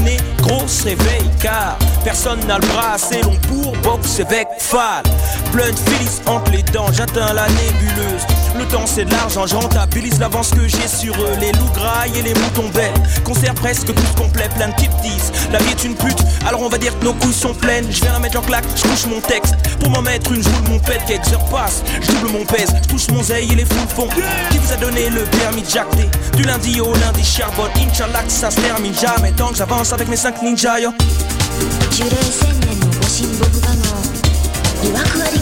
[0.00, 5.02] nez, gros se réveille car personne n'a le bras assez long pour boxer avec Fall.
[5.52, 8.26] Blunt Phyllis entre les dents, j'atteins la nébuleuse.
[8.57, 11.35] Le temps c'est de l'argent, je rentabilise l'avance que j'ai sur eux.
[11.39, 12.93] Les loups grailles et les moutons belles.
[13.23, 15.51] Concert presque tous complet, plein de types 10.
[15.51, 17.87] La vie est une pute, alors on va dire que nos couilles sont pleines.
[17.91, 19.55] Je viens la mettre en claque, je couche mon texte.
[19.79, 21.83] Pour m'en mettre une, joue mon pète, quelques heures passent.
[22.01, 24.07] Je double mon pèse, je touche mon zeille et les fous font.
[24.51, 27.71] Qui vous a donné le permis de jacter Du lundi au lundi, charbonne.
[27.77, 29.31] Inch'Allah que ça se termine jamais.
[29.31, 30.91] Tant que j'avance avec mes 5 ninjas, yo.
[31.91, 33.81] 樹齢千年のご神木がの
[34.83, 35.40] 曰くあり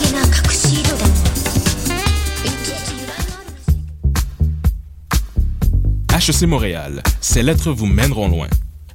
[6.21, 8.49] HEC Montréal, ces lettres vous mèneront loin.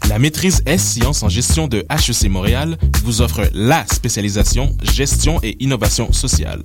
[0.09, 6.13] La maîtrise S-Sciences en gestion de HEC Montréal vous offre la spécialisation gestion et innovation
[6.13, 6.61] sociale.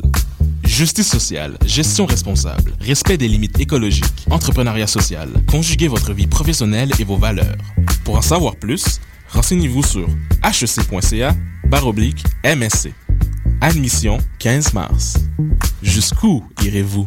[0.62, 7.04] Justice sociale, gestion responsable, respect des limites écologiques, entrepreneuriat social, conjuguez votre vie professionnelle et
[7.04, 7.56] vos valeurs.
[8.04, 10.08] Pour en savoir plus, renseignez-vous sur
[10.44, 11.34] hec.ca
[11.68, 12.92] baroblique MSC.
[13.62, 15.16] Admission 15 mars.
[15.82, 17.06] Jusqu'où irez-vous?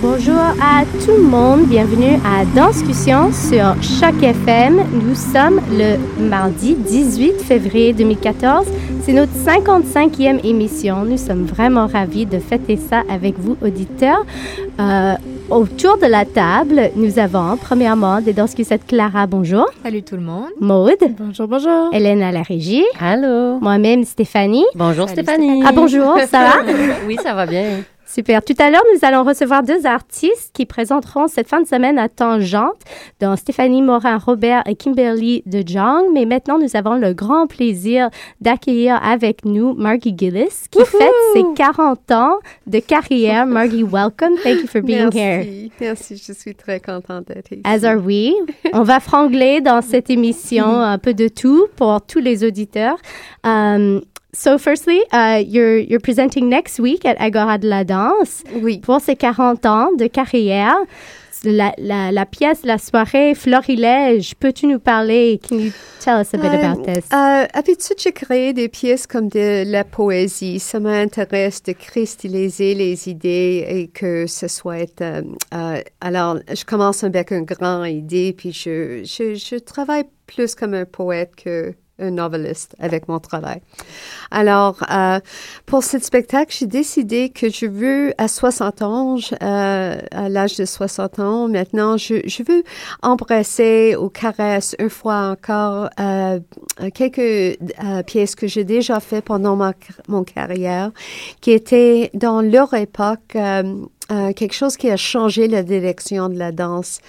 [0.00, 4.82] Bonjour à tout le monde, bienvenue à Danscussion sur Choc FM.
[4.94, 8.66] Nous sommes le mardi 18 février 2014.
[9.02, 11.04] C'est notre 55e émission.
[11.04, 14.24] Nous sommes vraiment ravis de fêter ça avec vous, auditeurs.
[14.80, 15.16] Euh,
[15.50, 19.66] autour de la table, nous avons premièrement des danscussettes Clara, bonjour.
[19.82, 20.50] Salut tout le monde.
[20.60, 20.98] Maude.
[21.18, 21.90] Bonjour, bonjour.
[21.92, 22.84] Hélène à la régie.
[23.00, 23.58] Allô.
[23.60, 24.64] Moi-même, Stéphanie.
[24.74, 25.62] Bonjour Salut, Stéphanie.
[25.66, 26.52] Ah bonjour, ça va?
[27.06, 27.82] oui, ça va bien.
[28.14, 28.44] Super.
[28.44, 32.08] Tout à l'heure, nous allons recevoir deux artistes qui présenteront cette fin de semaine à
[32.08, 32.80] Tangente,
[33.20, 36.12] dont Stéphanie Morin-Robert et Kimberly de Jong.
[36.14, 38.10] Mais maintenant, nous avons le grand plaisir
[38.40, 42.38] d'accueillir avec nous Margie Gillis, qui fête ses 40 ans
[42.68, 43.46] de carrière.
[43.46, 44.36] Margie, welcome.
[44.44, 45.38] Thank you for being here.
[45.38, 47.62] Merci, merci, je suis très contente d'être ici.
[47.64, 48.32] As are we.
[48.72, 52.98] On va frangler dans cette émission un peu de tout pour tous les auditeurs.
[53.42, 54.02] Um,
[54.34, 58.78] so firstly, uh, you're, you're presenting next week at Agora de la Danse Oui.
[58.80, 60.76] pour ses 40 ans de carrière.
[61.46, 65.38] La, la, la pièce, la soirée Florilège, peux-tu nous parler?
[65.46, 67.04] Can you tell us a bit Euh, about this?
[67.12, 70.58] euh, D'habitude, j'ai créé des pièces comme de la poésie?
[70.58, 75.02] Ça m'intéresse de cristalliser les idées et que ce soit...
[75.02, 75.20] euh,
[75.52, 80.72] euh, alors, je commence avec une grande idée, puis je, je, je travaille plus comme
[80.72, 83.60] un poète que un noveliste avec mon travail.
[84.30, 85.20] Alors, euh,
[85.66, 90.64] pour ce spectacle, j'ai décidé que je veux, à 60 ans, euh, à l'âge de
[90.64, 92.64] 60 ans, maintenant, je, je veux
[93.02, 96.40] embrasser ou caresser une fois encore euh,
[96.94, 99.72] quelques euh, pièces que j'ai déjà fait pendant ma,
[100.08, 100.90] mon carrière,
[101.40, 103.36] qui étaient dans leur époque
[104.10, 107.00] euh, euh, quelque chose qui a changé la direction de la danse.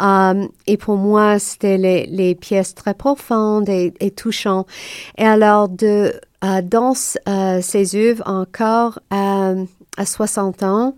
[0.00, 4.66] Euh, et pour moi, c'était les, les pièces très profondes et, et touchantes.
[5.18, 6.12] Et alors, de
[6.42, 6.94] euh, dans
[7.28, 9.64] euh, ces œuvres encore euh,
[9.96, 10.96] à 60 ans,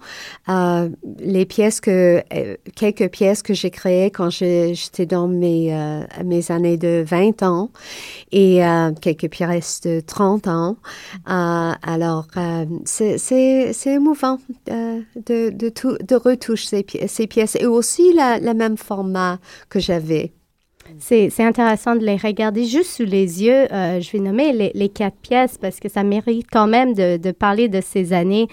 [0.48, 0.88] euh,
[1.18, 6.50] les pièces que, euh, quelques pièces que j'ai créées quand j'étais dans mes, euh, mes
[6.50, 7.70] années de 20 ans
[8.32, 10.76] et euh, quelques pièces de 30 ans.
[11.28, 13.18] Euh, alors, euh, c'est-
[13.86, 19.38] émouvant de, de, tout, de retoucher ces pièces et aussi la, la même format
[19.68, 20.32] que j'avais.
[20.98, 23.72] C'est intéressant de les regarder juste sous les yeux.
[23.72, 27.16] Euh, je vais nommer les, les quatre pièces parce que ça mérite quand même de,
[27.16, 28.48] de parler de ces années.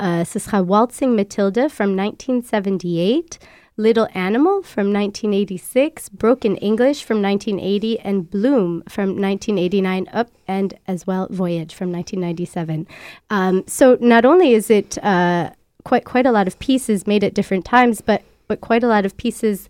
[0.00, 3.38] euh, ce sera Waltzing Matilda from 1978,
[3.76, 11.06] Little Animal from 1986, Broken English from 1980, and Bloom from 1989 up and as
[11.06, 12.86] well Voyage from 1997.
[13.30, 15.50] Um, so not only is it uh,
[15.84, 19.04] quite quite a lot of pieces made at different times, but but quite a lot
[19.06, 19.68] of pieces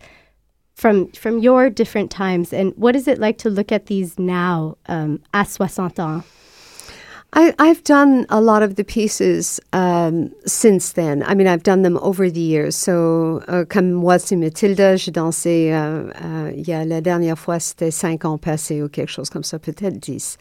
[0.79, 4.77] from from your different times and what is it like to look at these now
[4.87, 6.23] um, à 60 ans?
[7.35, 11.23] I, I've done a lot of the pieces um, since then.
[11.25, 12.75] I mean, I've done them over the years.
[12.75, 18.25] So, euh, comme Voici Matilda, j'ai dansé, euh, euh, il la dernière fois, c'était cinq
[18.25, 20.39] ans passés ou quelque chose comme ça, peut-être dix.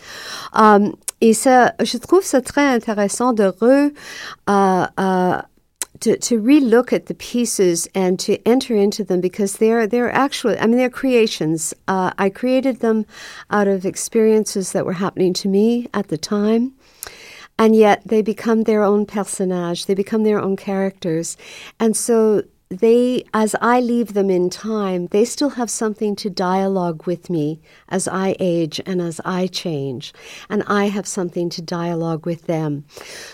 [0.53, 3.91] Um, et ça, je trouve ça très intéressant de re,
[4.49, 5.41] euh,
[6.01, 10.57] to, to relook at the pieces and to enter into them because they're they're actually
[10.59, 11.73] I mean they're creations.
[11.87, 13.05] Uh, I created them
[13.49, 16.73] out of experiences that were happening to me at the time,
[17.57, 19.85] and yet they become their own personage.
[19.85, 21.37] They become their own characters,
[21.79, 27.05] and so they, as I leave them in time, they still have something to dialogue
[27.05, 30.13] with me as I age and as I change.
[30.49, 32.83] And I have something to dialogue with them.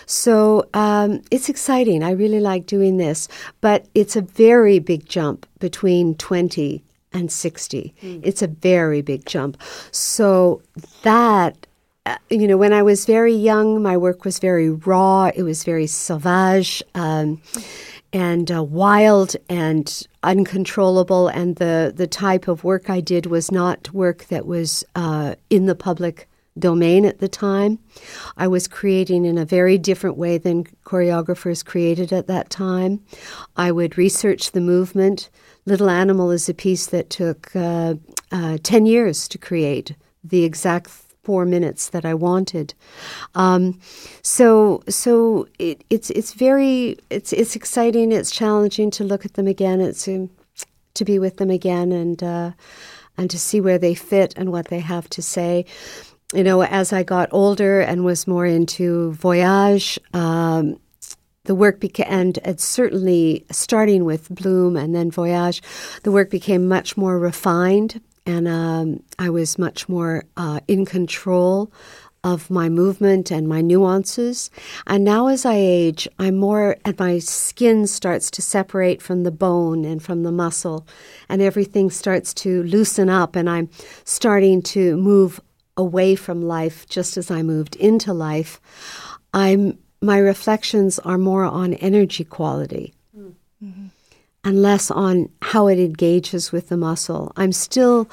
[0.06, 2.02] So um, it's exciting.
[2.02, 3.28] I really like doing this.
[3.60, 6.82] But it's a very big jump between 20
[7.12, 7.94] and 60.
[8.22, 9.60] It's a very big jump.
[9.90, 10.62] So
[11.02, 11.66] that
[12.06, 15.30] uh, you know, when I was very young, my work was very raw.
[15.34, 17.40] It was very sauvage um,
[18.14, 21.28] and uh, wild and uncontrollable.
[21.28, 25.66] And the, the type of work I did was not work that was uh, in
[25.66, 27.80] the public domain at the time.
[28.36, 33.00] I was creating in a very different way than choreographers created at that time.
[33.56, 35.28] I would research the movement.
[35.66, 37.94] Little Animal is a piece that took uh,
[38.30, 39.96] uh, 10 years to create.
[40.22, 40.88] The exact
[41.24, 42.74] four minutes that I wanted.
[43.34, 43.80] Um,
[44.22, 48.12] so so it, it's it's very it's it's exciting.
[48.12, 49.80] It's challenging to look at them again.
[49.80, 50.30] It's um,
[50.94, 52.50] to be with them again and uh,
[53.16, 55.64] and to see where they fit and what they have to say.
[56.32, 59.98] You know, as I got older and was more into voyage.
[60.12, 60.80] Um,
[61.44, 65.60] the work became, and it's certainly starting with Bloom and then Voyage,
[66.02, 71.72] the work became much more refined and um, I was much more uh, in control
[72.22, 74.50] of my movement and my nuances.
[74.86, 79.30] And now, as I age, I'm more, and my skin starts to separate from the
[79.30, 80.86] bone and from the muscle,
[81.28, 83.68] and everything starts to loosen up, and I'm
[84.04, 85.38] starting to move
[85.76, 88.60] away from life just as I moved into life.
[89.34, 92.92] I'm my reflections are more on energy quality
[94.44, 97.32] and less on how it engages with the muscle.
[97.36, 98.06] I'm still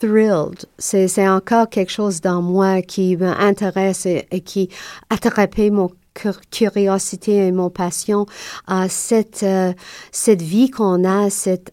[0.00, 0.66] thrilled.
[0.78, 4.68] C'est, encore quelque chose dans moi qui m'intéresse et, et qui
[5.10, 8.26] attrapait mon cur- curiosité et mon passion.
[8.66, 9.72] à cette, euh,
[10.10, 11.28] cette vie qu'on a,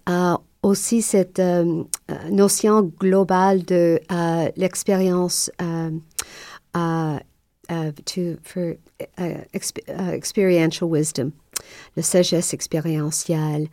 [0.10, 5.92] euh, aussi cette euh, euh, notion globale de euh, l'expérience euh,
[6.76, 7.20] uh,
[7.70, 8.76] uh, to for
[9.18, 9.46] uh,
[9.88, 11.32] uh, wisdom,
[11.96, 13.68] la sagesse expérientielle.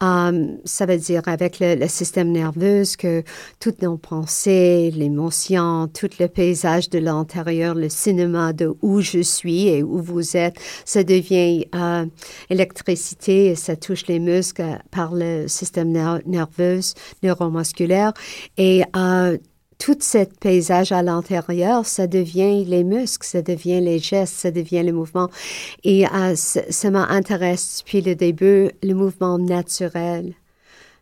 [0.00, 3.22] Um, ça veut dire avec le, système nerveux que
[3.58, 9.68] toutes nos pensées, l'émotion, tout le paysage de l'intérieur, le cinéma de où je suis
[9.68, 12.06] et où vous êtes, ça devient euh,
[12.48, 16.80] électricité et ça touche les muscles par le système ner- nerveux,
[17.22, 18.12] neuromusculaire.
[18.56, 19.36] Et euh,
[19.80, 24.82] tout ce paysage à l'intérieur, ça devient les muscles, ça devient les gestes, ça devient
[24.84, 25.28] le mouvement.
[25.82, 30.34] Et euh, ça ça m'intéresse depuis le début, le mouvement naturel.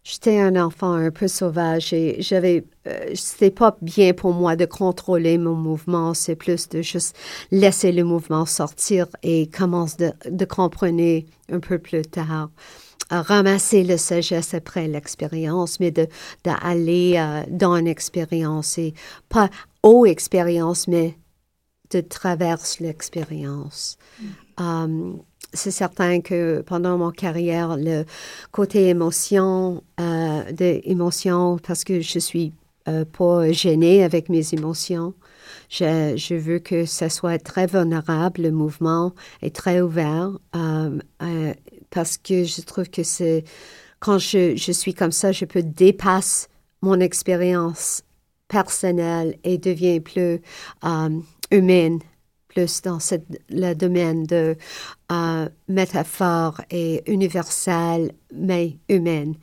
[0.05, 4.65] J'étais un enfant un peu sauvage et j'avais, euh, c'était pas bien pour moi de
[4.65, 6.15] contrôler mon mouvement.
[6.15, 7.17] C'est plus de juste
[7.51, 11.23] laisser le mouvement sortir et commence de, comprendre
[11.53, 12.49] un peu plus tard
[13.11, 16.09] ramasser le sagesse après l'expérience, mais de
[16.45, 18.95] d'aller euh, dans une expérience et
[19.29, 19.51] pas
[19.83, 21.17] aux expériences, mais
[21.91, 23.97] de traverse l'expérience.
[24.59, 25.23] Um,
[25.55, 28.05] c'est certain que pendant mon carrière, le
[28.53, 32.53] côté émotion, euh, de émotion, parce que je suis
[32.89, 35.15] euh, pas gênée avec mes émotions.
[35.69, 41.55] Je, je veux que ça soit très vulnérable, le mouvement est très ouvert, euh, euh,
[41.91, 43.45] parce que je trouve que c'est
[44.01, 46.47] quand je, je suis comme ça, je peux dépasser
[46.83, 48.03] mon expérience
[48.47, 50.41] personnelle et devient plus
[50.85, 51.99] euh, humaine,
[52.49, 54.57] plus dans cette, le domaine de
[55.13, 59.35] euh, métaphore et universelle, mais humaine.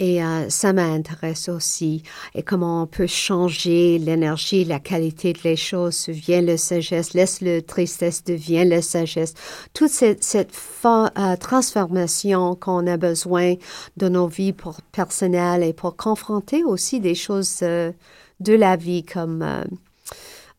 [0.00, 2.02] Et euh, ça m'intéresse aussi.
[2.34, 7.40] Et comment on peut changer l'énergie, la qualité de les choses, devient le sagesse, laisse
[7.40, 9.34] le tristesse, devient la sagesse.
[9.72, 10.52] Toute cette,
[10.84, 13.54] euh, transformation qu'on a besoin
[13.96, 14.54] de nos vies
[14.90, 17.92] personnelles et pour confronter aussi des choses euh,
[18.40, 19.46] de la vie comme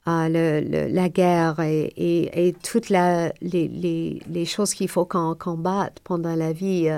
[0.06, 6.90] la guerre et, toutes la, les choses qu'il faut qu'on combatte pendant la vie.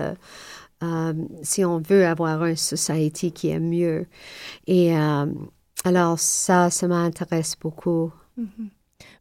[0.84, 4.06] Euh, si on veut avoir une société qui est mieux.
[4.68, 5.26] Et euh,
[5.84, 8.12] alors ça, ça m'intéresse beaucoup.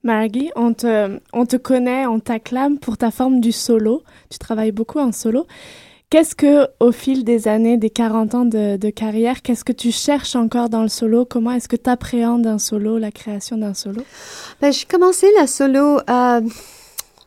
[0.03, 4.03] Margie, on te, on te connaît, on t'acclame pour ta forme du solo.
[4.31, 5.47] Tu travailles beaucoup en solo.
[6.09, 9.91] Qu'est-ce que, au fil des années, des 40 ans de, de carrière, qu'est-ce que tu
[9.91, 11.25] cherches encore dans le solo?
[11.25, 14.03] Comment est-ce que tu appréhendes un solo, la création d'un solo?
[14.61, 15.99] Ben, j'ai commencé la solo.
[16.09, 16.41] euh,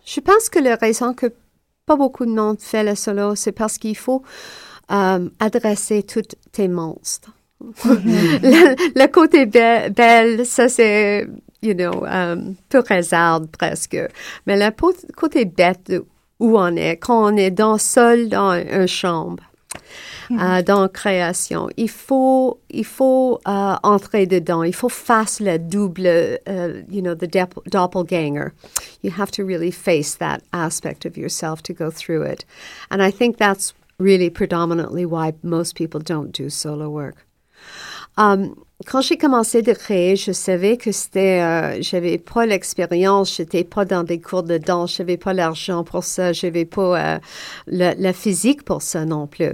[0.05, 1.27] je pense que la raison que
[1.89, 4.21] pas beaucoup de monde fait le solo, c'est parce qu'il faut
[4.91, 7.31] euh, adresser tous tes monstres.
[7.83, 11.25] le, le côté be- belle, ça c'est,
[11.63, 13.97] you know, um, peu réserve presque.
[14.45, 14.69] Mais le
[15.15, 15.91] côté bête
[16.39, 19.43] où on est, quand on est dans seul dans une chambre,
[20.31, 24.63] euh, dans création, il faut, il faut euh, entrer dedans.
[24.63, 27.29] Il faut face le double, euh, you know, the
[27.67, 28.51] doppelganger.
[29.01, 32.45] You have to really face that aspect of yourself to go through it.
[32.91, 37.25] And I think that's really predominantly why most people don't do solo work.
[38.19, 38.53] Um,
[38.85, 43.85] quand j'ai commencé de créer, je savais que c'était, euh, j'avais pas l'expérience, j'étais pas
[43.85, 47.19] dans des cours de danse, j'avais pas l'argent pour ça, j'avais pas euh,
[47.67, 49.53] la, la physique pour ça non plus.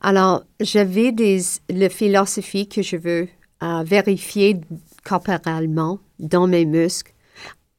[0.00, 3.28] Alors, j'avais des, la philosophie que je veux
[3.62, 4.60] euh, vérifier
[5.04, 7.12] corporellement dans mes muscles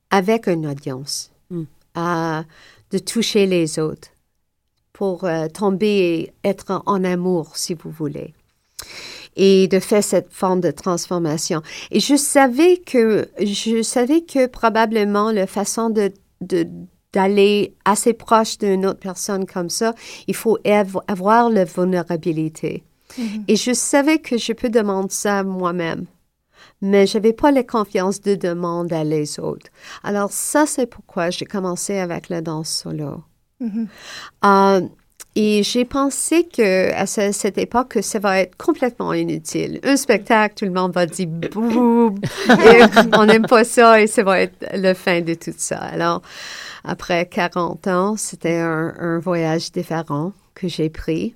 [0.10, 2.42] avec une audience, euh,
[2.92, 4.10] de toucher les autres
[4.94, 8.34] pour tomber et être en amour, si vous voulez
[9.36, 11.62] et de faire cette forme de transformation.
[11.92, 16.12] Et je savais que, je savais que probablement la façon de,
[16.42, 16.68] de
[17.14, 19.94] d'aller assez proche d'une autre personne comme ça,
[20.28, 22.84] il faut av- avoir la vulnérabilité.
[23.48, 26.08] Et je savais que je peux demander ça moi-même.
[26.82, 29.70] Mais j'avais pas la confiance de demander à les autres.
[30.04, 33.24] Alors ça, c'est pourquoi j'ai commencé avec la danse solo.
[33.62, 34.82] Euh,
[35.36, 39.80] et j'ai pensé que à ce- cette époque que ça va être complètement inutile.
[39.84, 42.20] Un spectacle, tout le monde va dire boum,
[43.18, 45.78] on n'aime pas ça et ça va être le fin de tout ça.
[45.78, 46.22] Alors
[46.84, 51.36] après 40 ans, c'était un, un voyage différent que j'ai pris.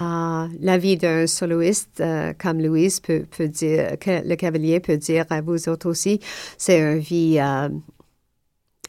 [0.00, 4.96] Euh, la vie d'un soloiste euh, comme Louise peut, peut dire, que le cavalier peut
[4.98, 6.20] dire à vous autres aussi,
[6.58, 7.68] c'est une vie, euh,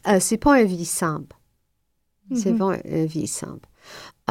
[0.06, 1.34] euh, c'est pas une vie simple.
[2.34, 2.58] C'est Mhm.
[2.58, 3.67] pas une vie simple.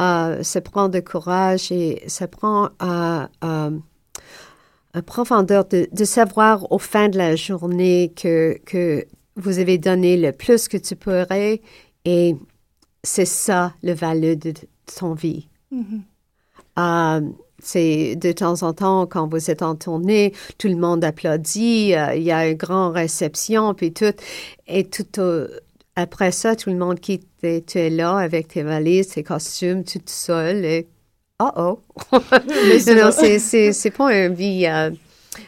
[0.00, 3.70] Euh, ça prend de courage et ça prend euh, euh,
[4.94, 9.04] une profondeur de, de savoir au fin de la journée que, que
[9.36, 11.60] vous avez donné le plus que tu pourrais
[12.04, 12.36] et
[13.02, 14.52] c'est ça le valeur de,
[14.98, 15.48] ton vie.
[15.70, 16.02] Mhm.
[16.78, 17.20] Euh,
[17.60, 22.14] c'est de temps en temps, quand vous êtes en tournée, tout le monde applaudit, euh,
[22.14, 24.14] il y a une grande réception, puis tout.
[24.68, 25.46] Et tout au-
[25.96, 30.10] après ça, tout le monde quitte tu es là avec tes valises, tes costumes, toute
[30.10, 30.88] seule et
[31.38, 31.50] oh
[32.12, 32.18] oh.
[32.18, 34.66] non, c'est, c'est, c'est pas une vie.
[34.66, 34.90] euh,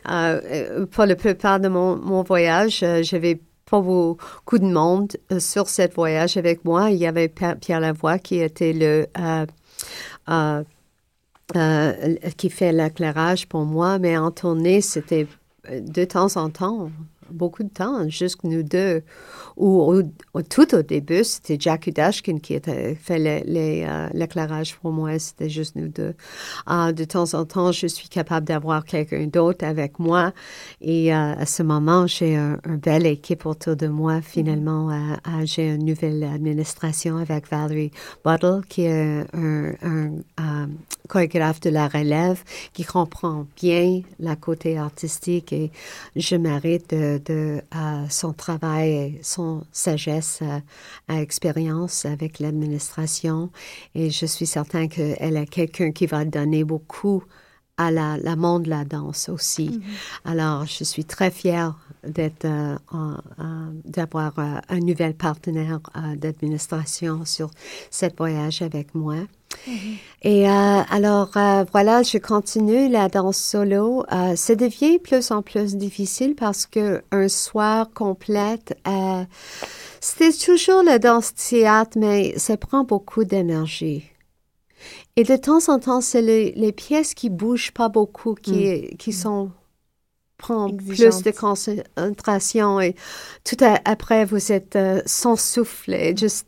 [0.09, 5.40] euh, pour la plupart de mon, mon voyage, euh, j'avais pas beaucoup de monde euh,
[5.40, 6.90] sur cette voyage avec moi.
[6.90, 9.06] Il y avait Pierre Lavoie qui était le
[12.37, 15.26] qui fait l'éclairage pour moi, mais en tournée, c'était
[15.70, 16.90] de temps en temps,
[17.32, 19.02] beaucoup de temps, juste nous deux.
[19.56, 24.92] Ou, ou- ou tout au début, c'était Jack Udashkin qui était, fait euh, l'éclairage pour
[24.92, 26.14] moi, c'était juste nous deux.
[26.66, 30.32] Ah, de temps en temps, je suis capable d'avoir quelqu'un d'autre avec moi.
[30.80, 34.20] Et euh, à ce moment, j'ai un, un belle équipe autour de moi.
[34.22, 34.94] Finalement, euh,
[35.28, 37.90] euh, j'ai une nouvelle administration avec Valerie
[38.25, 40.10] Buttle, qui est un, un,
[40.40, 40.66] euh,
[41.08, 45.70] chorégraphe de la relève, qui comprend bien la côté artistique et
[46.16, 50.59] je mérite de, de, euh, son travail son sagesse euh,
[51.09, 53.50] à expérience avec l'administration.
[53.95, 57.23] Et je suis certain qu'elle est quelqu'un qui va donner beaucoup
[57.77, 59.81] à la, la monde de la danse aussi.
[60.25, 63.17] Alors, je suis très fière d'être, euh, en-
[63.85, 67.50] d'avoir euh, un nouvel partenaire euh, d'administration sur
[67.91, 69.17] ce voyage avec moi.
[70.23, 74.04] Et euh, alors, euh, voilà, je continue la danse solo.
[74.12, 79.25] Euh, ça devient plus en plus difficile parce que un soir complète, euh,
[80.00, 84.04] c'était toujours la danse théâtre, mais ça prend beaucoup d'énergie.
[85.16, 89.12] Et de temps en temps, c'est les, les pièces qui bougent pas beaucoup, qui, qui
[89.12, 89.50] sont
[90.40, 92.94] prend plus de concentration et
[93.44, 96.47] tout à- après vous êtes euh, sans souffle et juste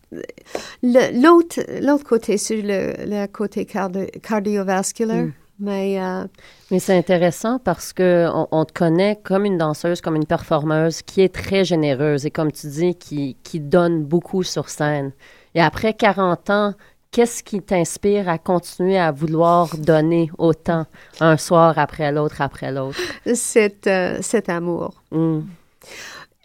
[0.82, 5.28] le- l'autre l'autre côté sur le, le côté cardio- cardiovasculaire.
[5.60, 6.24] Mais euh,
[6.72, 11.02] Mais c'est intéressant parce que on, on te connaît comme une danseuse, comme une performeuse
[11.02, 15.12] qui est très généreuse et comme tu dis, qui, qui donne beaucoup sur scène.
[15.54, 16.74] Et après 40 ans,
[17.12, 20.86] qu'est-ce qui t'inspire à continuer à vouloir donner autant
[21.20, 22.98] un soir après l'autre après l'autre?
[23.34, 25.40] cet, euh, cet amour Mm.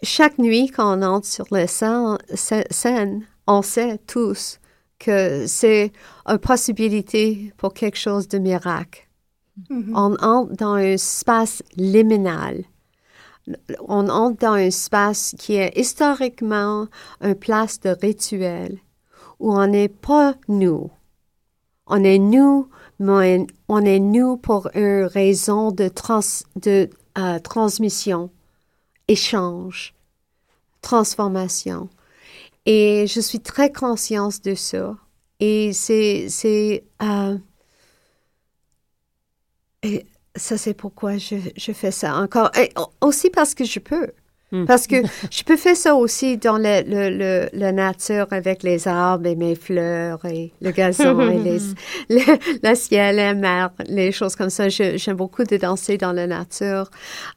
[0.02, 4.58] chaque nuit quand on entre sur la scène, scè- scène, on sait tous
[4.98, 5.92] que c'est
[6.28, 9.08] une possibilité pour quelque chose de miracle.
[9.70, 12.62] On entre dans un espace liminal.
[13.88, 16.86] On entre dans un espace qui est historiquement
[17.22, 18.78] une place de rituel
[19.38, 20.90] où on n'est pas nous.
[21.86, 22.68] On est nous,
[22.98, 26.20] mais on est nous pour une raison de, trans,
[26.56, 28.30] de euh, transmission,
[29.08, 29.94] échange,
[30.82, 31.88] transformation.
[32.66, 34.96] Et je suis très consciente de ça.
[35.40, 37.38] Et c'est, c'est, euh,
[39.82, 40.04] et
[40.36, 42.50] ça c'est pourquoi je, je fais ça encore.
[42.56, 44.08] Et aussi parce que je peux.
[44.50, 44.64] Hmm.
[44.64, 44.96] Parce que
[45.30, 49.36] je peux faire ça aussi dans le, le, le, la nature avec les arbres et
[49.36, 51.58] mes fleurs et le gazon et les,
[52.08, 54.70] le, le ciel, la mer, les choses comme ça.
[54.70, 56.90] J'aime beaucoup de danser dans la nature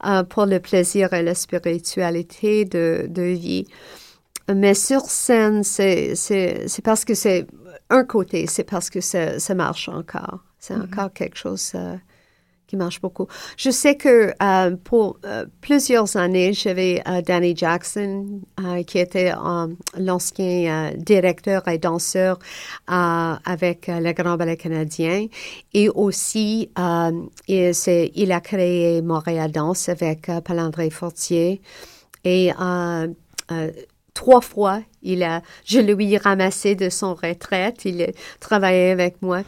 [0.06, 3.66] euh, pour le plaisir et la spiritualité de, de vie.
[4.52, 6.14] Mais sur scène, c'est
[6.82, 7.46] parce que c'est
[7.90, 10.40] un côté, c'est parce que ça, ça marche encore.
[10.58, 11.96] C'est encore quelque chose euh,
[12.72, 13.26] qui marche beaucoup.
[13.58, 18.40] Je sais que euh, pour euh, plusieurs années, j'avais euh, Danny Jackson,
[18.86, 19.32] qui était
[19.98, 22.38] l'ancien directeur et danseur
[22.86, 25.26] avec le Grand Ballet canadien.
[25.74, 26.70] Et aussi,
[27.48, 31.60] il, a créé Montréal Danse avec Palandré Fortier.
[32.24, 32.52] Et
[34.14, 37.84] trois fois, il a, je lui ai ramassé de son retraite.
[37.84, 38.06] Il a
[38.40, 39.42] travaillé avec moi.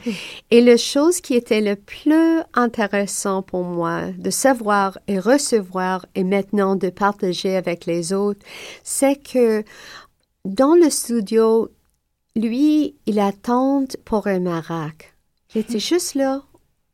[0.51, 6.25] Et la chose qui était le plus intéressant pour moi de savoir et recevoir et
[6.25, 8.45] maintenant de partager avec les autres,
[8.83, 9.65] c'est que
[10.45, 11.71] dans le studio,
[12.37, 15.15] lui, il attend pour un marac.
[15.55, 16.43] Il était juste là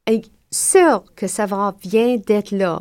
[0.06, 2.80] et sûr que ça va vient d'être là.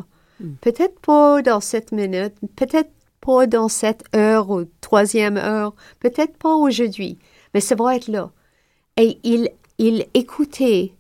[0.61, 2.89] Peut-être pas dans cette minute, peut-être
[3.29, 7.19] pas dans cette heure ou troisième heure, peut-être pas aujourd'hui,
[7.53, 8.31] mais ça va être là.
[8.97, 10.93] Et il, il écoutait,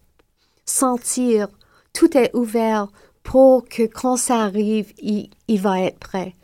[0.63, 1.47] sentir,
[1.91, 2.89] tout est ouvert
[3.23, 6.35] pour que quand ça arrive, il, il va être prêt.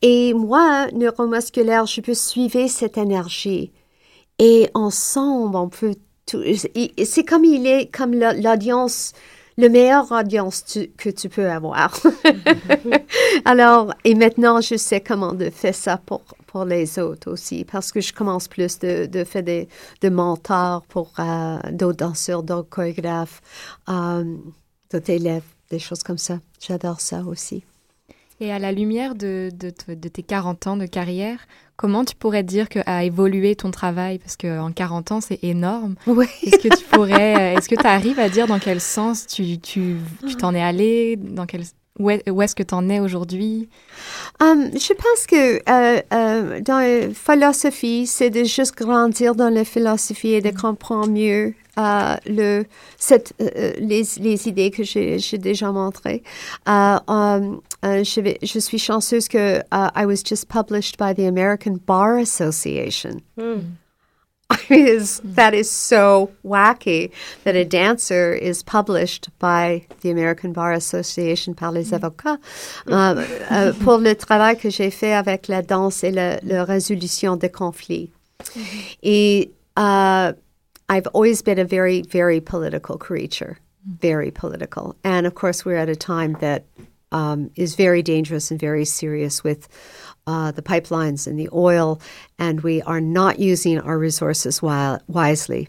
[0.00, 3.72] Et moi, neuromusculaire, je peux suivre cette énergie.
[4.38, 6.42] Et ensemble, on peut tout.
[7.04, 9.12] C'est comme il est, comme la- l'audience,
[9.60, 10.64] le meilleur audience
[10.96, 11.98] que tu peux avoir.
[13.44, 17.92] Alors, et maintenant, je sais comment de faire ça pour, pour les autres aussi, parce
[17.92, 19.68] que je commence plus de, de faire des
[20.00, 23.42] de mentors pour euh, d'autres danseurs, d'autres chorégraphes,
[23.88, 24.24] euh,
[24.90, 26.38] d'autres élèves, des choses comme ça.
[26.58, 27.62] J'adore ça aussi.
[28.40, 31.46] Et à la lumière de, de tes 40 ans de carrière,
[31.80, 34.18] comment tu pourrais dire que a évolué ton travail?
[34.18, 35.94] Parce qu'en 40 ans, c'est énorme.
[36.06, 36.26] Oui.
[36.42, 39.58] Est-ce que tu pourrais, euh, est-ce que tu arrives à dire dans quel sens tu
[39.58, 39.96] tu
[40.28, 41.16] tu t'en es allé?
[41.16, 41.62] Dans quel,
[41.98, 43.70] où est- où est-ce que tu en es aujourd'hui?
[44.42, 49.64] Um, je pense que euh, euh, dans la philosophie, c'est de juste grandir dans la
[49.64, 52.64] philosophie et de comprendre mieux euh, le,
[52.98, 56.22] cette, euh, les, les idées que j'ai déjà montrées.
[56.68, 61.14] Euh, um, euh, je, vais- je suis chanceuse que uh, I was just published by
[61.14, 63.20] the American Bar Association.
[64.52, 67.12] I mean, it's- that is so wacky
[67.44, 72.36] that a dancer is published by the American Bar Association par les avocats
[72.88, 77.36] euh, euh, pour le travail que j'ai fait avec la danse et la, la résolution
[77.36, 78.10] des conflits.
[79.04, 80.32] Et uh,
[80.90, 84.96] I've always been a very, very political creature, very political.
[85.04, 86.64] And of course, we're at a time that
[87.12, 89.68] um, is very dangerous and very serious with
[90.26, 92.00] uh, the pipelines and the oil,
[92.40, 95.68] and we are not using our resources wi- wisely.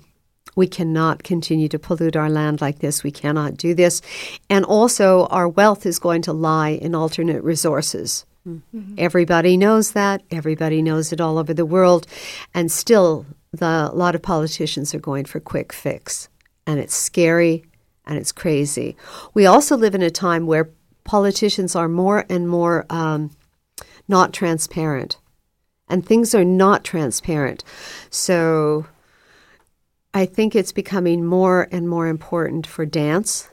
[0.56, 3.04] We cannot continue to pollute our land like this.
[3.04, 4.02] We cannot do this.
[4.50, 8.26] And also, our wealth is going to lie in alternate resources.
[8.98, 10.24] Everybody knows that.
[10.32, 12.08] Everybody knows it all over the world.
[12.56, 16.30] And still, the, a lot of politicians are going for quick fix.
[16.66, 17.66] And it's scary
[18.06, 18.96] and it's crazy.
[19.34, 20.70] We also live in a time where
[21.04, 23.32] politicians are more and more um,
[24.08, 25.18] not transparent.
[25.90, 27.64] And things are not transparent.
[28.10, 28.86] So
[30.14, 33.50] I think it's becoming more and more important for dance,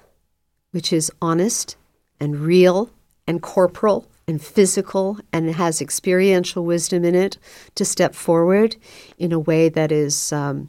[0.70, 1.76] which is honest
[2.20, 2.90] and real
[3.26, 7.38] and corporal and physical and has experiential wisdom in it,
[7.74, 8.76] to step forward
[9.18, 10.68] in a way that is um,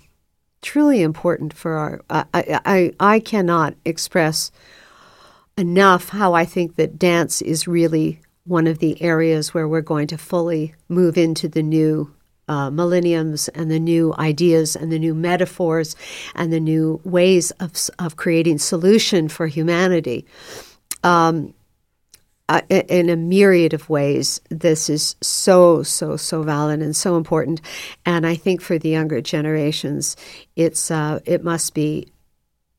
[0.62, 2.02] truly important for our.
[2.10, 4.52] I, I, I, cannot express
[5.58, 10.08] enough how I think that dance is really one of the areas where we're going
[10.08, 12.14] to fully move into the new
[12.48, 15.96] uh, millenniums and the new ideas and the new metaphors
[16.34, 20.26] and the new ways of, of creating solution for humanity.
[21.04, 21.54] Um,
[22.50, 27.62] uh, in a myriad of ways, this is so, so, so valid and so important.
[28.06, 30.18] And I think for the younger generations,
[30.56, 32.12] it's uh, it must be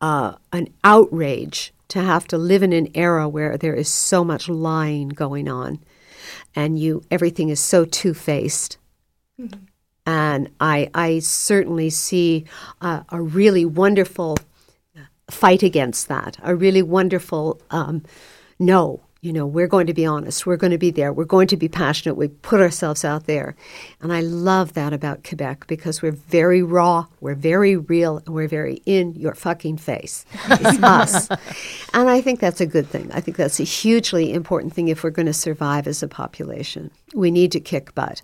[0.00, 4.48] uh, an outrage to have to live in an era where there is so much
[4.48, 5.78] lying going on,
[6.54, 8.76] and you everything is so two faced,
[10.06, 12.44] And I, I certainly see
[12.80, 14.36] uh, a really wonderful
[15.30, 18.02] fight against that, a really wonderful um,
[18.58, 19.00] no.
[19.22, 20.46] You know, we're going to be honest.
[20.46, 21.12] We're going to be there.
[21.12, 22.14] We're going to be passionate.
[22.14, 23.54] We put ourselves out there.
[24.00, 28.48] And I love that about Quebec because we're very raw, we're very real, and we're
[28.48, 30.24] very in your fucking face.
[30.48, 31.28] It's us.
[31.92, 33.10] And I think that's a good thing.
[33.12, 36.90] I think that's a hugely important thing if we're going to survive as a population.
[37.14, 38.22] We need to kick butt.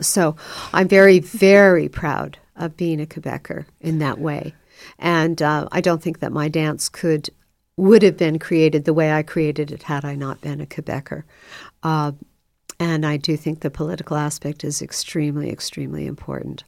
[0.00, 0.36] So
[0.72, 4.54] I'm very, very proud of being a Quebecer in that way.
[4.98, 7.30] And uh, I don't think that my dance could
[7.78, 11.22] would have been created the way I created it had I not been a Quebecer.
[11.82, 12.12] Uh,
[12.80, 16.64] and I do think the political aspect is extremely, extremely important.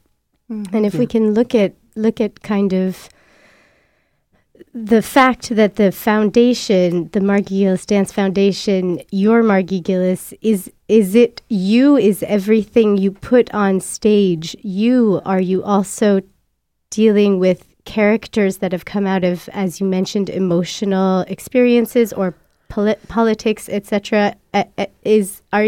[0.49, 3.09] And if we can look at look at kind of
[4.75, 11.15] the fact that the foundation, the Margie Gillis Dance Foundation, your Margie Gillis, is is
[11.15, 11.97] it you?
[11.97, 15.21] Is everything you put on stage you?
[15.25, 16.21] Are you also
[16.91, 22.35] dealing with characters that have come out of, as you mentioned, emotional experiences or
[22.69, 24.35] poli- politics, etc.?
[24.55, 25.67] Uh, uh, is are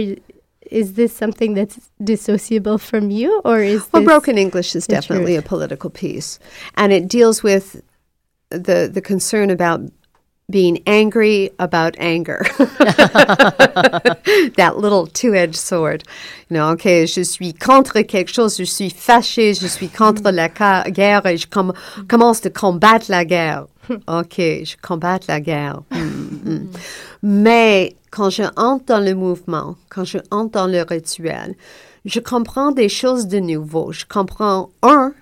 [0.70, 5.44] is this something that's dissociable from you, or is Well, Broken English is definitely truth?
[5.44, 6.38] a political piece,
[6.76, 7.82] and it deals with
[8.50, 9.80] the the concern about
[10.53, 12.45] being angry about anger.
[14.57, 16.05] that little two-edged sword.
[16.49, 20.49] You know, okay, je suis contre quelque chose, je suis fâché, je suis contre la
[20.91, 21.73] guerre et je com-
[22.07, 23.67] commence de combattre la guerre.
[24.07, 25.83] Ok, je combats la guerre.
[25.91, 26.67] Hmm, hmm.
[27.25, 31.57] Mais quand je entre dans le mouvement, quand je entre dans le rituel,
[32.05, 33.91] je comprends des choses de nouveau.
[33.91, 35.12] Je comprends, un,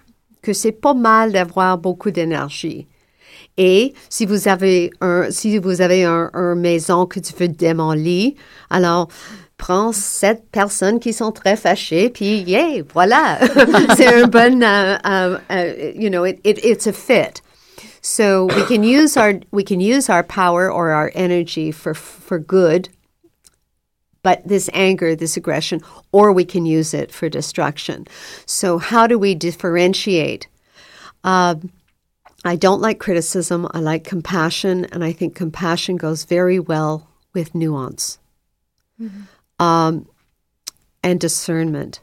[0.43, 2.87] que c'est pas mal d'avoir beaucoup d'énergie.
[3.57, 8.33] Et si vous avez un, si vous avez un, un maison que tu veux démolir,
[8.71, 9.09] alors
[9.61, 13.39] prends sept personnes qui sont très fâchées, puis yeah, voilà,
[13.97, 17.43] c'est un bon, uh, uh, uh, you know, it, it, it's a fit.
[18.01, 22.39] So we can use our we can use our power or our energy for for
[22.39, 22.89] good,
[24.23, 28.07] but this anger, this aggression, or we can use it for destruction.
[28.47, 30.49] So how do we differentiate?
[31.25, 31.71] Um,
[32.45, 33.69] I don't like criticism.
[33.73, 38.19] I like compassion, and I think compassion goes very well with nuance
[39.59, 40.09] um,
[41.03, 42.01] and discernment.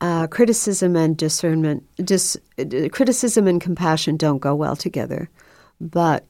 [0.00, 5.28] Uh, criticism and discernment, dis, uh, criticism and compassion don't go well together,
[5.80, 6.24] but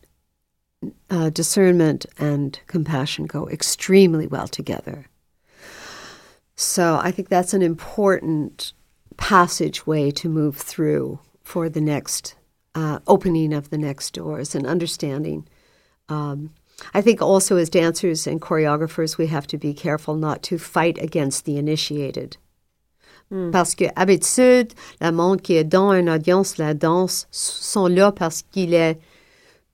[1.10, 5.06] uh, discernment and compassion go extremely well together.
[6.56, 8.72] So I think that's an important
[9.18, 12.36] passageway to move through for the next
[12.78, 15.46] uh, opening of the next doors and understanding.
[16.08, 16.50] Um,
[16.94, 20.96] I think also as dancers and choreographers, we have to be careful not to fight
[21.02, 22.36] against the initiated.
[23.52, 28.40] Parce que, habitude, le monde qui est dans une audience, la danse, sont là parce
[28.40, 28.98] qu'il est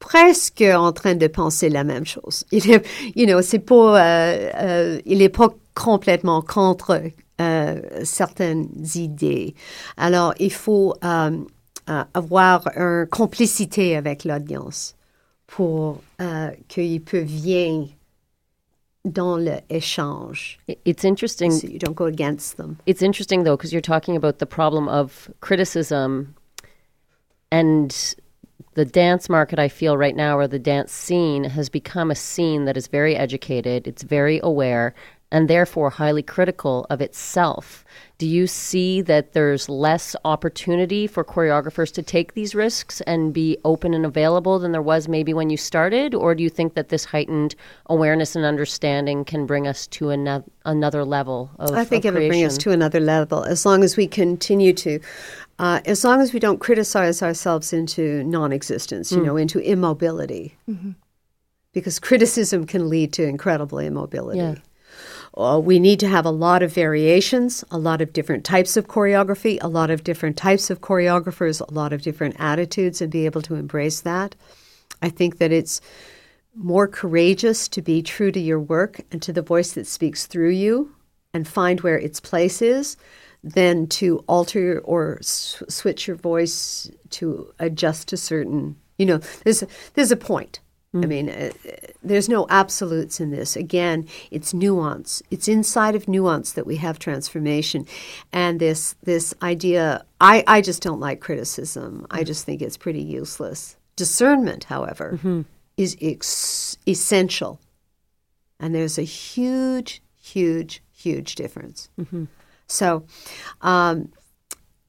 [0.00, 2.44] presque en train de penser la même chose.
[2.50, 7.00] Il est, you know, c'est pas, euh, euh, il est pas complètement contre
[7.40, 9.54] euh, certaines idées.
[9.96, 10.94] Alors, il faut
[11.88, 14.94] euh, avoir une complicité avec l'audience
[15.46, 17.86] pour euh, qu'il peut bien
[19.04, 20.58] dans l'échange.
[20.84, 21.50] It's interesting.
[21.50, 22.78] So you don't go against them.
[22.86, 26.34] It's interesting though because you're talking about the problem of criticism
[27.52, 28.14] and
[28.74, 32.64] the dance market I feel right now or the dance scene has become a scene
[32.64, 34.94] that is very educated, it's very aware
[35.30, 37.84] and therefore highly critical of itself.
[38.24, 43.58] Do you see that there's less opportunity for choreographers to take these risks and be
[43.66, 46.88] open and available than there was maybe when you started or do you think that
[46.88, 52.06] this heightened awareness and understanding can bring us to ano- another level of I think
[52.06, 55.00] of it would bring us to another level as long as we continue to,
[55.58, 60.56] uh, as long as we don't criticize ourselves into non existence, you know, into immobility.
[61.74, 64.38] Because criticism can lead to incredible immobility.
[64.38, 64.54] Yeah.
[65.36, 68.86] Uh, we need to have a lot of variations, a lot of different types of
[68.86, 73.26] choreography, a lot of different types of choreographers, a lot of different attitudes, and be
[73.26, 74.36] able to embrace that.
[75.02, 75.80] I think that it's
[76.54, 80.50] more courageous to be true to your work and to the voice that speaks through
[80.50, 80.94] you
[81.32, 82.96] and find where its place is
[83.42, 89.66] than to alter or switch your voice to adjust to certain you know there's a,
[89.92, 90.60] there's a point
[90.94, 91.70] i mean uh, uh,
[92.02, 93.56] there's no absolutes in this.
[93.56, 95.22] Again it's nuance.
[95.30, 97.86] It's inside of nuance that we have transformation.
[98.32, 102.06] And this this idea i i just don't like criticism.
[102.10, 103.76] I just think it's pretty useless.
[103.96, 105.18] Discernment however
[105.76, 107.60] is ex- essential.
[108.60, 111.88] And there's a huge huge huge difference.
[112.66, 113.04] So,
[113.60, 114.10] um,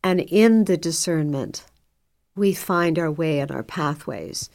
[0.03, 1.65] and in the discernment,
[2.35, 4.49] we find our way and our pathways.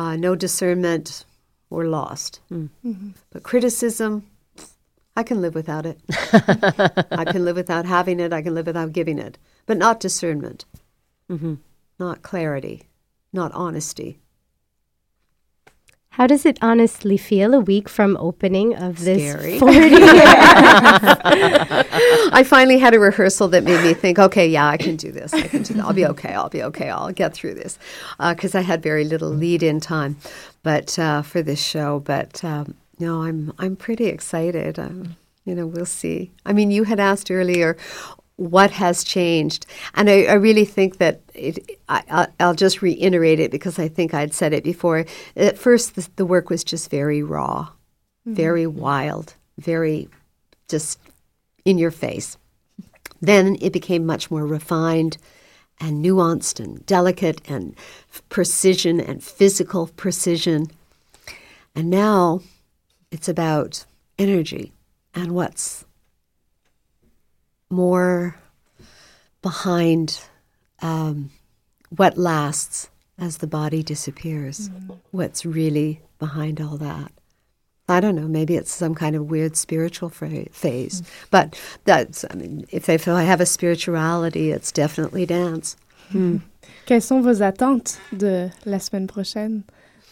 [0.00, 1.26] Uh, no discernment,
[1.68, 2.40] we're lost.
[2.48, 2.54] Hmm.
[2.54, 2.90] Mm-hmm.
[2.90, 3.08] Mm-hmm.
[3.28, 4.26] But criticism,
[5.14, 6.00] I can live without it.
[7.10, 8.32] I can live without having it.
[8.32, 9.36] I can live without giving it.
[9.66, 10.64] But not discernment,
[11.30, 11.56] mm-hmm.
[11.98, 12.84] not clarity,
[13.34, 14.20] not honesty.
[16.10, 19.58] How does it honestly feel a week from opening of this Scary.
[19.60, 19.78] 40
[22.32, 25.32] I finally had a rehearsal that made me think, okay, yeah, I can do this.
[25.32, 25.84] I can do that.
[25.84, 26.34] I'll be okay.
[26.34, 26.90] I'll be okay.
[26.90, 27.78] I'll get through this.
[28.18, 30.16] Because I had very little lead in time
[30.62, 32.00] but uh, for this show.
[32.00, 34.78] But um, no, I'm, I'm pretty excited.
[34.78, 36.32] Um, you know, we'll see.
[36.44, 37.76] I mean, you had asked earlier,
[38.40, 39.66] what has changed?
[39.92, 43.86] And I, I really think that it, I, I- I'll just reiterate it because I
[43.86, 45.04] think I'd said it before.
[45.36, 47.68] At first, the, the work was just very raw,
[48.26, 48.32] mm-hmm.
[48.34, 50.08] very wild, very
[50.68, 50.98] just
[51.66, 52.38] in your face.
[53.20, 55.18] Then it became much more refined
[55.78, 57.74] and nuanced and delicate and
[58.10, 60.70] f- precision and physical precision.
[61.74, 62.40] And now
[63.10, 63.84] it's about
[64.18, 64.72] energy
[65.14, 65.84] and what's
[67.70, 68.36] more
[69.42, 70.20] behind
[70.82, 71.30] um,
[71.90, 74.68] what lasts as the body disappears.
[74.68, 74.94] Mm-hmm.
[75.10, 77.12] What's really behind all that?
[77.88, 78.28] I don't know.
[78.28, 81.26] Maybe it's some kind of weird spiritual phase, mm-hmm.
[81.30, 82.24] but that's.
[82.30, 85.76] I mean, if, if I have a spirituality, it's definitely dance.
[86.10, 86.36] Mm-hmm.
[86.36, 86.36] Hmm.
[86.86, 89.64] Quelles sont vos attentes de la semaine prochaine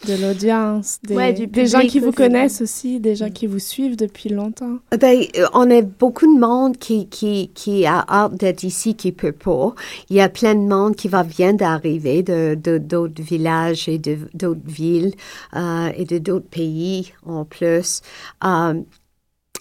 [0.07, 3.59] De l'audience, des, Ouais, du des gens qui vous connaissent aussi, des gens qui vous
[3.59, 4.77] suivent depuis longtemps.
[4.97, 9.11] Ben, euh, on a beaucoup de monde qui, qui, qui a hâte d'être ici, qui
[9.11, 9.75] peut pas.
[10.09, 13.97] Il y a plein de monde qui va vient d'arriver de, de- d'autres villages et
[13.97, 15.13] de, d'autres villes
[15.57, 18.01] euh, et de d'autres pays en plus.
[18.45, 18.75] Euh,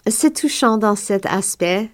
[0.06, 1.90] c'est touchant dans cet aspect,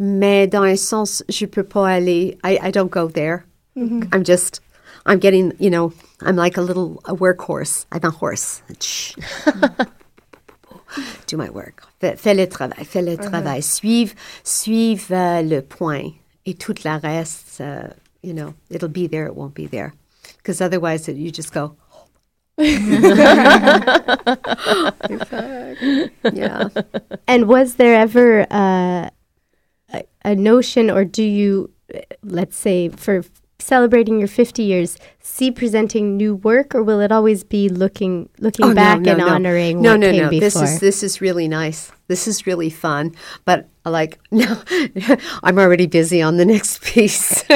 [0.00, 2.38] mais dans un sens, je peux pas aller.
[2.44, 3.44] I, I don't go there.
[3.76, 4.60] I'm just,
[5.06, 7.84] I'm getting, you know, I'm like a little a workhorse.
[7.92, 8.62] I'm a horse.
[11.26, 11.82] Do my work.
[12.00, 13.62] Fais, le travail, fais le travail.
[13.62, 14.14] Suive,
[14.44, 16.12] suive euh, le point.
[16.46, 17.88] Et tout le reste, uh,
[18.22, 19.94] you know, it'll be there, it won't be there.
[20.36, 21.74] Because otherwise, it, you just go,
[22.58, 23.48] yeah.
[27.26, 29.08] And was there ever uh,
[29.92, 33.24] a, a notion, or do you, uh, let's say, for
[33.64, 38.66] celebrating your 50 years, see presenting new work, or will it always be looking looking
[38.66, 39.28] Oh, back no, and no.
[39.28, 40.30] honoring no, what no, came no.
[40.30, 40.40] before?
[40.40, 41.90] This is this is really nice.
[42.08, 43.12] This is really fun.
[43.44, 44.62] But like, no,
[45.42, 47.42] I'm already busy on the next piece.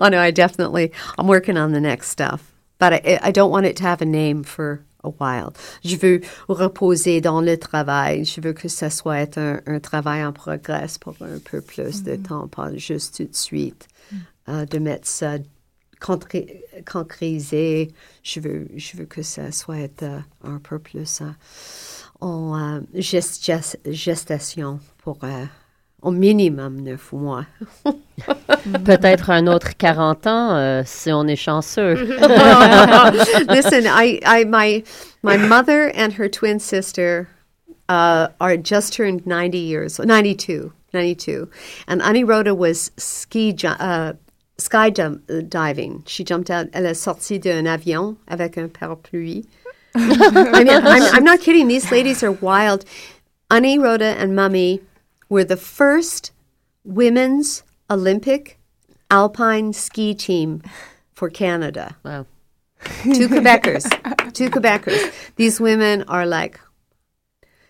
[0.00, 0.92] oh no, I definitely.
[1.16, 4.06] I'm working on the next stuff, but I, I don't want it to have a
[4.06, 5.54] name for a while.
[5.84, 8.24] Je veux reposer dans le travail.
[8.24, 12.02] Je veux que ça soit être un, un travail en progrès pour un peu plus
[12.02, 12.22] de mm-hmm.
[12.22, 13.86] temps, pas juste tout de suite.
[14.48, 15.34] Euh, de mettre ça
[16.00, 17.92] concré- concrétisé.
[18.24, 21.26] Je veux, je veux que ça soit euh, un peu plus euh,
[22.20, 25.44] en euh, gest- gest- gestation pour euh,
[26.02, 27.46] au minimum neuf mois.
[28.84, 31.94] Peut-être un autre 40 ans euh, si on est chanceux.
[33.48, 34.82] Listen, I, I, my,
[35.22, 37.28] my mother and her twin sister
[37.88, 41.48] uh, are just turned 90 years, 92, 92.
[41.86, 44.12] And Annie Rhoda was ski, uh,
[44.58, 46.04] sky jump, uh, diving.
[46.06, 49.46] She jumped out, elle est sortie d'un avion avec un parapluie.
[49.94, 51.68] I mean, I'm, I'm not kidding.
[51.68, 52.84] These ladies are wild.
[53.50, 54.80] Annie Rhoda and Mummy
[55.28, 56.32] were the first
[56.84, 58.58] women's Olympic
[59.10, 60.62] alpine ski team
[61.14, 62.26] for Canada Wow.
[63.04, 63.84] two Quebecers,
[64.32, 65.12] two Quebecers.
[65.36, 66.58] These women are like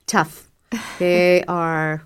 [0.07, 0.49] tough.
[0.99, 2.03] They are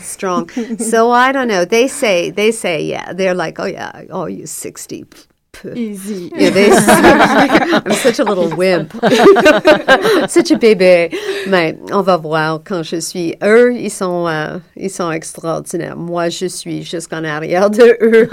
[0.00, 0.48] strong.
[0.78, 1.64] So I don't know.
[1.64, 3.12] They say, they say, yeah.
[3.12, 5.04] They're like, oh yeah, oh you sixty.
[5.74, 6.30] Easy.
[6.34, 8.92] Yeah, they I'm such a little wimp.
[10.28, 11.12] such a bébé.
[11.46, 13.36] Mais on va voir quand je suis.
[13.42, 15.96] Eux, ils sont, euh, ils sont extraordinaires.
[15.96, 18.28] Moi, je suis jusqu'en arrière de eux.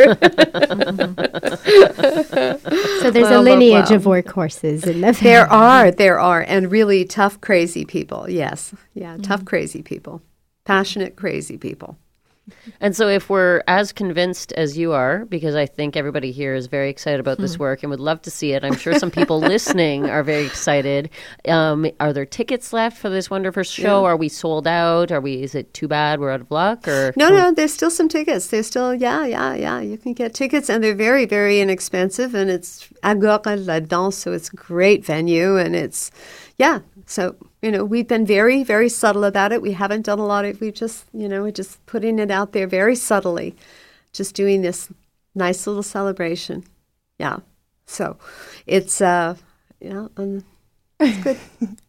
[3.02, 3.98] so there's Well, a lineage well.
[3.98, 5.22] of workhorses in the family.
[5.22, 8.28] There are, there are, and really tough, crazy people.
[8.30, 9.46] Yes, yeah, tough, mm.
[9.46, 10.22] crazy people,
[10.70, 11.98] passionate, crazy people.
[12.82, 16.68] And so, if we're as convinced as you are, because I think everybody here is
[16.68, 19.40] very excited about this work and would love to see it, I'm sure some people
[19.54, 21.10] listening are very excited.
[21.48, 24.06] Um, are there tickets left for this wonderful show?
[24.06, 25.12] Are we sold out?
[25.12, 25.44] Are we?
[25.44, 26.88] Is it too bad we're out of luck?
[26.88, 28.48] Or No, no, there's still some tickets.
[28.48, 29.80] There's still, yeah, yeah, yeah.
[29.80, 32.34] You can get tickets, and they're very, very inexpensive.
[32.34, 36.12] And it's Agora La Danse, so it's a great venue, and it's,
[36.58, 39.64] yeah, so you know we've been very very subtle about it.
[39.64, 40.62] We haven't done a lot of.
[40.62, 43.56] We just you know we're just putting it out there very subtly,
[44.14, 44.90] just doing this
[45.34, 46.64] nice little celebration.
[47.18, 47.40] Yeah,
[47.88, 48.18] so
[48.68, 49.36] it's uh
[49.82, 50.44] know um,
[51.00, 51.38] it's good.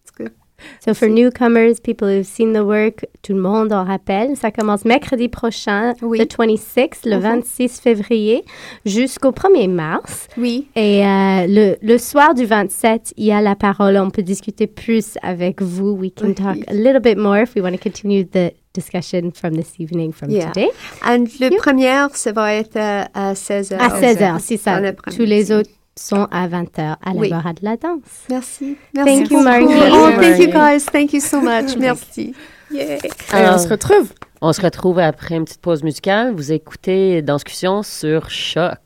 [0.85, 4.37] So for newcomers, people who've seen the work, tout le monde en rappelle.
[4.37, 6.19] Ça commence mercredi prochain, Oui.
[6.19, 7.23] le 26, le Mhm.
[7.23, 8.45] 26 février,
[8.85, 10.29] jusqu'au 1er mars.
[10.39, 10.69] Oui.
[10.77, 13.97] Et euh, le, le soir du 27, il y a la parole.
[13.97, 15.91] On peut discuter plus avec vous.
[15.93, 19.55] We can talk a little bit more if we want to continue the discussion from
[19.57, 20.47] this evening, from Yeah.
[20.53, 20.69] today.
[21.05, 23.77] And le premier, ça va être euh, à 16h.
[23.81, 24.81] À 16h, c'est ça.
[25.15, 27.29] Tous les autres sont à 20h à la Oui.
[27.31, 28.01] Laura de la danse.
[28.29, 28.77] Merci.
[28.95, 29.43] Thank you, beaucoup.
[29.43, 29.67] Margie.
[29.93, 30.87] Oh, thank you guys.
[30.91, 31.77] Thank you so much.
[31.79, 32.35] Merci.
[32.71, 32.99] Yeah.
[33.33, 34.13] Alors, on se retrouve.
[34.41, 36.33] On se retrouve après une petite pause musicale.
[36.35, 38.79] Vous écoutez Danscussion sur Choc.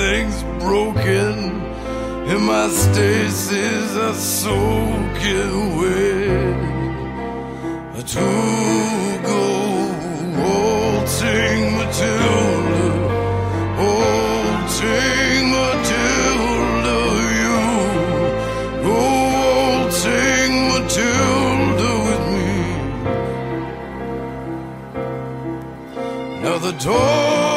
[0.00, 1.60] Everything's broken.
[2.30, 6.68] And my stasis are soaking wet.
[8.00, 8.28] To
[9.22, 9.44] go
[10.40, 12.88] waltzing Matilda,
[13.78, 16.98] waltzing Matilda,
[17.40, 17.58] you
[18.82, 18.98] go
[19.84, 22.52] waltzing Matilda with me.
[26.42, 27.49] Now the dogs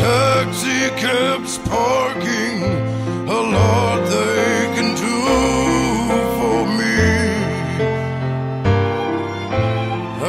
[0.00, 2.58] taxi cab's parking.
[3.38, 5.18] A lot they can do
[6.36, 7.00] for me.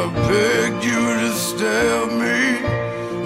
[0.00, 2.40] I begged you to stab me.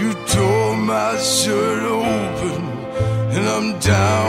[0.03, 2.61] You tore my shirt open,
[3.35, 4.26] and I'm down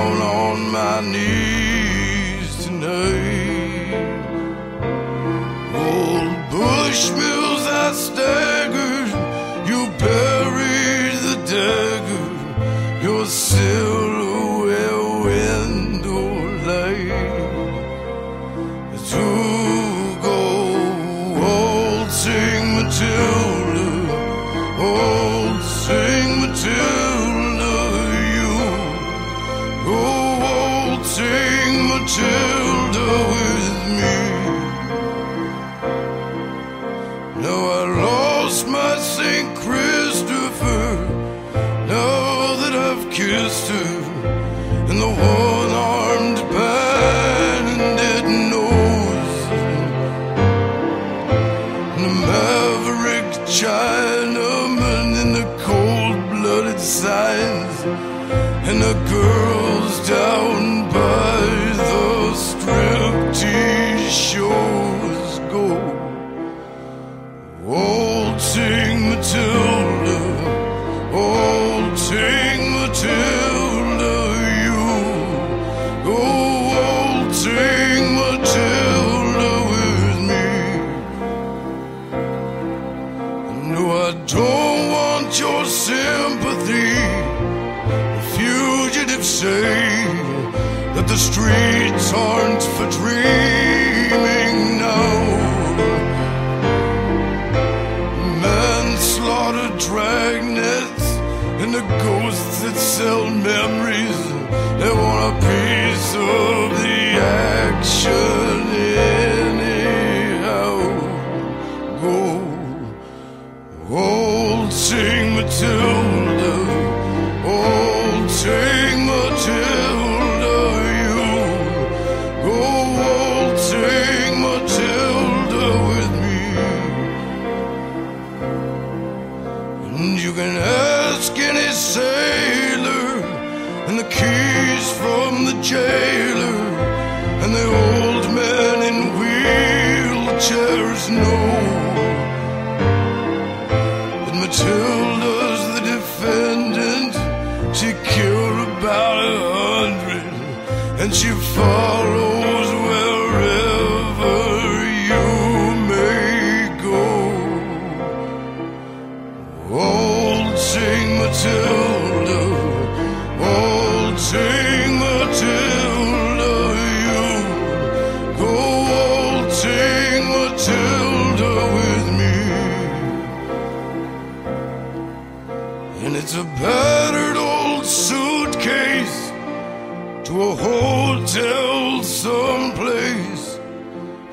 [180.28, 183.56] to a hotel someplace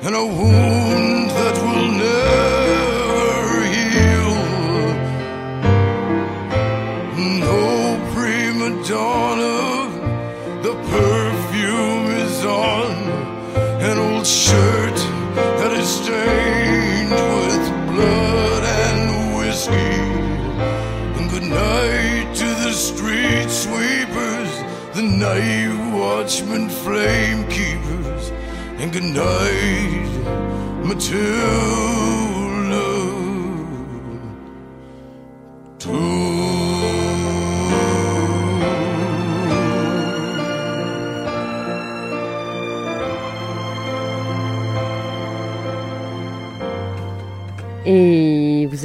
[0.01, 4.33] and a wound that will never heal.
[7.39, 7.63] No
[8.13, 9.87] prima donna,
[10.63, 12.91] the perfume is on
[13.89, 14.97] an old shirt
[15.59, 20.01] that is stained with blood and whiskey.
[21.17, 24.51] And good night to the street sweepers,
[24.93, 25.74] the knife
[26.05, 28.29] watchmen, flame keepers.
[28.79, 32.14] And good night, Matilda.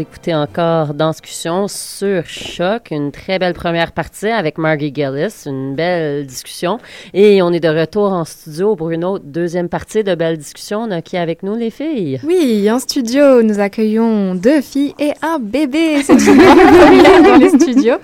[0.01, 5.75] Vous écoutez encore Danscussion sur Choc, une très belle première partie avec Margie Gillis, une
[5.75, 6.79] belle discussion.
[7.13, 10.85] Et on est de retour en studio pour une autre deuxième partie de belle discussion.
[10.85, 12.19] On a qui avec nous, les filles?
[12.25, 16.03] Oui, en studio, nous accueillons deux filles et un bébé.
[16.03, 17.97] C'est une dans les studios.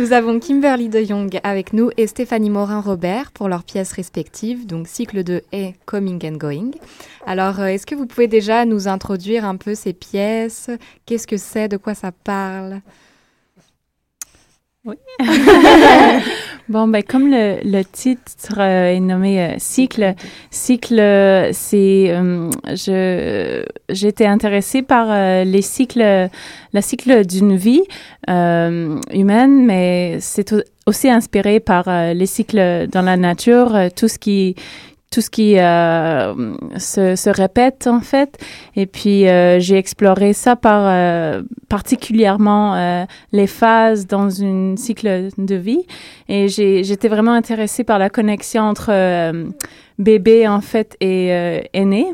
[0.00, 4.88] Nous avons Kimberly de Jong avec nous et Stéphanie Morin-Robert pour leurs pièces respectives, donc
[4.88, 6.70] Cycle 2 et Coming and Going.
[7.26, 10.70] Alors, euh, est-ce que vous pouvez déjà nous introduire un peu ces pièces?
[11.06, 11.68] Qu'est-ce que c'est?
[11.68, 12.80] De quoi ça parle?
[14.84, 14.96] Oui.
[16.68, 20.14] bon, ben, comme le, le titre euh, est nommé euh, Cycle,
[20.50, 22.08] Cycle, euh, c'est.
[22.66, 25.06] je J'étais intéressée par
[25.46, 26.28] les cycles,
[26.74, 27.82] le cycle d'une vie
[28.28, 34.54] humaine, mais c'est au- aussi inspiré par les cycles dans la nature, tout ce qui
[35.14, 36.34] tout ce qui euh,
[36.76, 38.36] se, répète en fait.
[38.74, 45.54] Et puis euh, j'ai exploré ça par euh, particulièrement les phases dans une cycle de
[45.54, 45.86] vie.
[46.28, 48.90] Et j'étais vraiment intéressée par la connexion entre
[49.98, 51.28] bébé en fait et
[51.72, 52.06] aîné.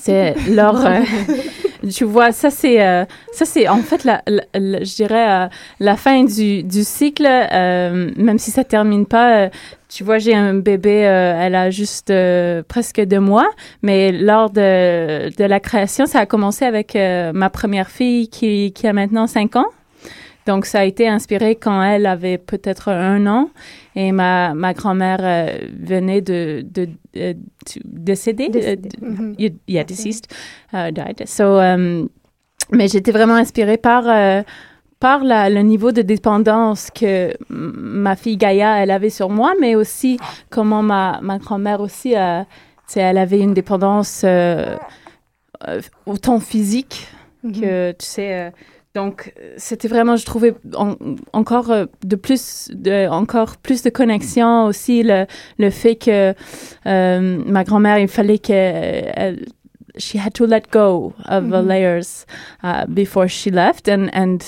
[0.00, 1.00] C'est leur, euh,
[1.94, 5.48] tu vois, ça c'est, euh, ça c'est en fait la, la- la- je dirais euh,
[5.80, 9.36] la fin du, du cycle, euh, même si ça termine pas.
[9.46, 9.48] euh,
[9.94, 13.50] tu vois, j'ai un bébé, euh, elle a juste euh, presque deux mois,
[13.82, 18.72] mais lors de, de la création, ça a commencé avec euh, ma première fille qui,
[18.72, 19.66] qui a maintenant cinq ans.
[20.46, 23.50] Donc, ça a été inspiré quand elle avait peut-être un an
[23.94, 26.88] et ma, ma grand-mère euh, venait de, de,
[27.84, 28.50] décéder.
[28.54, 29.34] Euh, Mhm.
[29.38, 30.26] y- yeah, deceased,
[30.72, 31.22] uh, died.
[31.26, 32.08] So, um,
[32.70, 34.42] mais j'étais vraiment inspirée par, euh,
[34.98, 39.74] par la- le niveau de dépendance que ma fille Gaïa, elle avait sur moi, mais
[39.74, 40.18] aussi
[40.50, 42.42] comment ma, ma grand-mère aussi, euh,
[42.96, 44.76] elle avait une dépendance euh,
[45.68, 47.06] euh, autant physique
[47.42, 48.50] que, tu sais, euh,
[48.94, 50.96] donc euh, c'était vraiment, je trouvais en-
[51.32, 55.26] encore euh, de plus, de, encore plus de connexion aussi le,
[55.58, 56.34] le fait que
[56.86, 59.46] euh, ma grand-mère, il fallait qu'elle
[59.98, 61.68] she had to let go of the Mhm.
[61.68, 62.24] layers
[62.64, 64.38] uh, before she left and and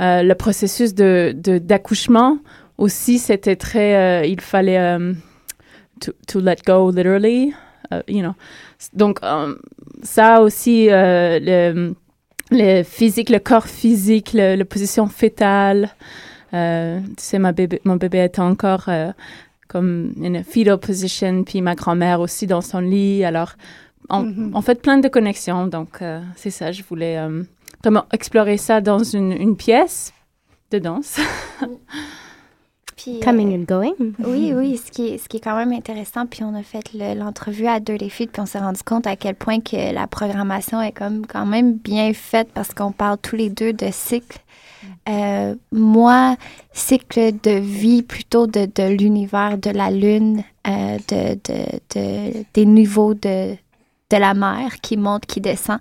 [0.00, 2.38] euh, le processus de de- d'accouchement
[2.78, 5.16] aussi c'était très euh, il fallait um,
[6.00, 7.52] to to let go literally
[7.92, 8.34] uh, you know
[8.92, 9.58] donc um,
[10.02, 11.94] ça aussi euh, le
[12.50, 15.90] le physique le corps physique le, la position fétale
[16.54, 19.12] euh, tu sais ma bébé mon bébé était encore euh,
[19.68, 23.52] comme in a fetal position puis ma grand-mère aussi dans son lit alors
[24.08, 24.52] en, Mhm.
[24.56, 25.66] en fait plein de connexions.
[25.66, 27.42] Donc, euh, c'est ça, je voulais euh,
[27.82, 30.14] vraiment explorer ça dans une, une pièce
[30.70, 31.18] de danse.
[32.98, 33.92] Puis, Coming euh, and going.
[34.26, 36.26] Oui, oui, ce qui, est, ce qui est quand même intéressant.
[36.26, 39.06] Puis on a fait le- l'entrevue à deux les filles, puis on s'est rendu compte
[39.06, 43.16] à quel point que la programmation est comme quand même bien faite parce qu'on parle
[43.18, 44.38] tous les deux de cycle.
[45.08, 46.36] Euh, moi,
[46.72, 52.66] cycle de vie plutôt de, de l'univers, de la lune, euh, de, de, de- des
[52.66, 53.52] niveaux de,
[54.10, 55.78] de la mer qui monte, qui descend.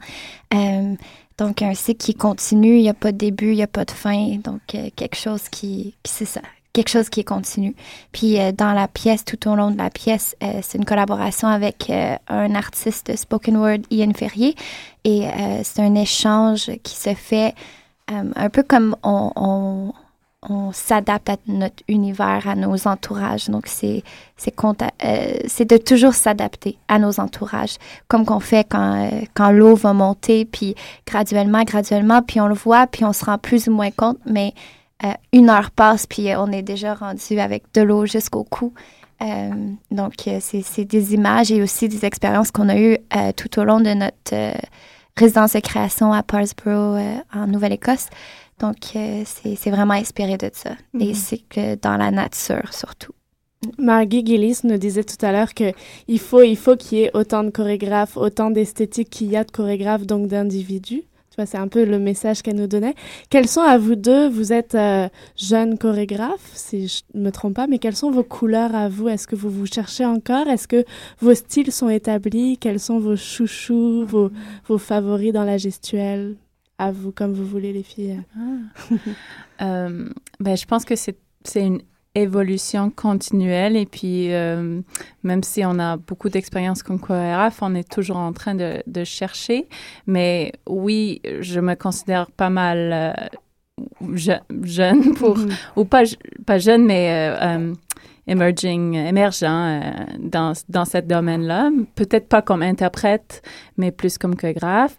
[0.54, 0.94] Euh,
[1.38, 3.86] donc, un cycle qui continue, il n'y a pas de début, il n'y a pas
[3.86, 4.38] de fin.
[4.44, 6.42] Donc, euh, quelque chose qui, qui c'est ça,
[6.78, 7.76] quelque chose qui est continu.
[8.12, 11.48] Puis, euh, dans la pièce, tout au long de la pièce, euh, c'est une collaboration
[11.48, 14.54] avec euh, un artiste de spoken word, Ian Ferrier.
[15.04, 15.24] Et
[15.64, 17.56] c'est un échange qui se fait
[18.10, 19.94] un peu comme on,
[20.42, 23.48] on, s'adapte à notre univers, à nos entourages.
[23.48, 24.04] Donc, c'est
[24.36, 27.78] c'est de toujours s'adapter à nos entourages,
[28.10, 30.76] comme qu'on fait quand, quand l'eau va monter, puis
[31.06, 34.54] graduellement, graduellement, puis on le voit, puis on se rend plus ou moins compte, mais
[35.04, 38.74] euh, une heure passe, puis euh, on est déjà rendu avec de l'eau jusqu'au cou.
[39.22, 39.50] Euh,
[39.92, 43.64] donc, c'est c'est des images et aussi des expériences qu'on a eues euh, tout au
[43.64, 44.58] long de notre
[45.16, 47.00] résidence de création à Parsborough,
[47.34, 48.08] en Nouvelle-Écosse.
[48.60, 50.72] Donc, c'est c'est vraiment inspiré de ça.
[51.00, 51.14] Et Mhm.
[51.16, 53.12] c'est que dans la nature, surtout.
[53.80, 55.74] Margie Gillis nous disait tout à l'heure que
[56.08, 59.44] il faut, il faut qu'il y ait autant de chorégraphes, autant d'esthétiques qu'il y a
[59.44, 61.04] de chorégraphes, donc d'individus.
[61.46, 62.96] C'est un peu le message qu'elle nous donnait.
[63.30, 67.54] Quels sont à vous deux, vous êtes euh, jeunes chorégraphes, si je ne me trompe
[67.54, 69.08] pas, mais quelles sont vos couleurs à vous?
[69.08, 70.48] Est-ce que vous vous cherchez encore?
[70.48, 70.84] Est-ce que
[71.20, 72.58] vos styles sont établis?
[72.58, 74.32] Quels sont vos chouchous, vos,
[74.68, 76.38] vos favoris dans la gestuelle?
[76.80, 78.22] À vous, comme vous voulez, les filles.
[79.60, 80.08] Euh,
[80.40, 81.18] ben, je pense que c'est
[81.56, 81.82] une
[82.22, 84.82] évolution continuelle et puis euh,
[85.24, 89.04] même si on a beaucoup d'expérience comme chorégraphe, on est toujours en train de, de,
[89.04, 89.68] chercher.
[90.08, 93.14] Mais oui, je me considère pas mal euh,
[94.14, 95.50] je, jeune pour Mhm.
[95.76, 96.04] ou pas
[96.46, 97.74] pas jeune mais euh,
[98.26, 99.42] emerging émergent
[100.20, 101.70] dans dans ce domaine-là.
[101.96, 103.42] Peut-être pas comme interprète,
[103.78, 104.98] mais plus comme chorégraphe.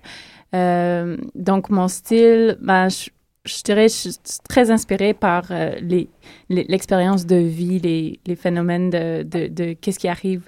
[1.35, 3.11] Donc mon style, ben je,
[3.49, 4.13] je dirais, je suis
[4.49, 6.09] très inspirée par euh, les,
[6.49, 10.43] l'expérience de vie, les, les phénomènes de, de, de qu'est-ce qui arrive,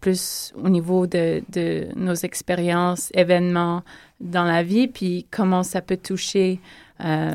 [0.00, 3.82] plus au niveau de, de nos expériences, événements
[4.20, 6.60] dans la vie, puis comment ça peut toucher
[7.04, 7.34] euh,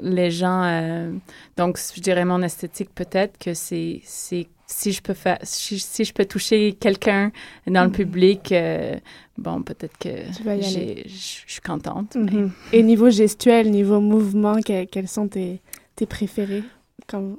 [0.00, 0.62] les gens.
[0.64, 1.12] euh.
[1.58, 6.04] donc, je dirais mon esthétique, peut-être que c'est, c'est si je peux faire, si, si
[6.06, 7.30] je peux toucher quelqu'un
[7.66, 7.94] dans le Mhm.
[7.94, 8.96] public, euh,
[9.38, 12.14] bon, peut-être que je suis contente.
[12.16, 12.50] Mhm.
[12.72, 15.60] Et niveau gestuel, niveau mouvement, que- quels sont tes,
[15.96, 16.62] tes préférés?
[17.06, 17.36] Comme...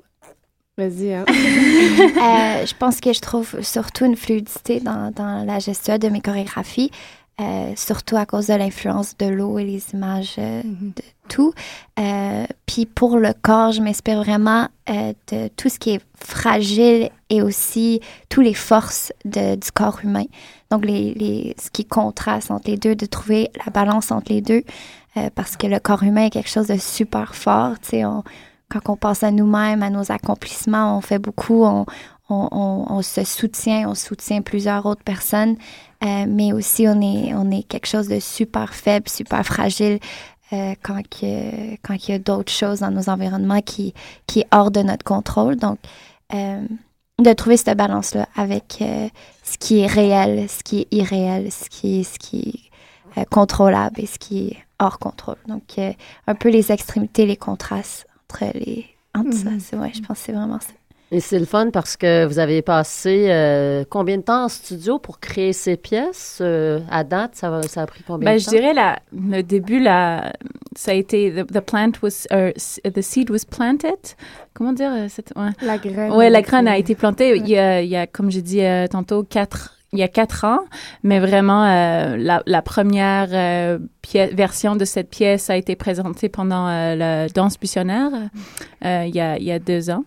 [0.78, 1.14] Vas-y.
[1.14, 1.26] Hein.
[2.16, 6.22] Euh, je pense que je trouve surtout une fluidité dans, dans la gestuelle de mes
[6.22, 6.92] chorégraphies,
[7.40, 11.54] euh, surtout à cause de l'influence de l'eau et les images euh, de tout.
[12.00, 17.10] Euh, Puis pour le corps, je m'inspire vraiment euh, de tout ce qui est fragile
[17.30, 20.26] et aussi tous les forces de, du corps humain.
[20.72, 24.42] Donc les, les, ce qui contraste entre les deux, de trouver la balance entre les
[24.42, 24.64] deux,
[25.18, 27.80] euh, parce que le corps humain est quelque chose de super fort.
[27.82, 28.24] Tu sais, on,
[28.70, 31.86] quand on pense à nous-mêmes, à nos accomplissements, on fait beaucoup, on,
[32.30, 35.56] on, on, on se soutient, on soutient plusieurs autres personnes,
[36.06, 40.00] euh, mais aussi on est, on est quelque chose de super faible, super fragile
[40.54, 43.94] euh, quand, que, quand il y a d'autres choses dans nos environnements qui,
[44.28, 45.56] qui est hors de notre contrôle.
[45.56, 45.80] Donc,
[46.34, 46.62] euh,
[47.18, 52.02] de trouver cette balance-là avec ce qui est réel, ce qui est irréel, ce qui
[52.02, 52.70] est, ce qui
[53.16, 55.38] est contrôlable et ce qui est hors contrôle.
[55.48, 55.80] Donc,
[56.28, 58.86] un peu les extrémités, les contrastes entre les...
[59.18, 59.82] Entre ça, Mhm.
[59.82, 60.74] ouais, je pense que c'est vraiment ça.
[61.12, 64.98] Et c'est le fun parce que vous avez passé euh, combien de temps en studio
[64.98, 66.40] pour créer ces pièces?
[66.42, 68.52] Euh, à date, ça, a pris combien Ben, de je temps?
[68.52, 70.34] dirais la, le début, la,
[70.76, 72.52] ça a été the, the plant was or,
[72.92, 74.00] the seed was planted.
[74.56, 75.50] Comment dire euh, cette, ouais.
[75.62, 76.12] La graine.
[76.12, 77.36] Ouais, la a graine a été- plantée.
[77.38, 79.74] Il y a, il y a comme j'ai dit euh, tantôt, quatre.
[79.94, 80.60] Il y a quatre ans,
[81.04, 86.28] mais vraiment euh, la, la première euh, pièce, version de cette pièce a été présentée
[86.28, 88.10] pendant euh, la danse missionnaire
[88.84, 90.04] euh, il, y a, il y a deux ans.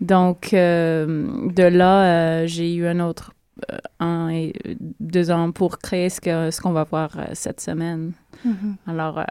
[0.00, 3.32] Donc euh, de là, euh, j'ai eu un autre
[3.70, 4.52] euh, un et
[5.00, 8.12] deux ans pour créer ce que ce qu'on va voir euh, cette semaine.
[8.44, 8.76] Mhm.
[8.86, 9.24] Alors euh,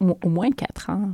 [0.00, 1.10] au, au moins quatre ans.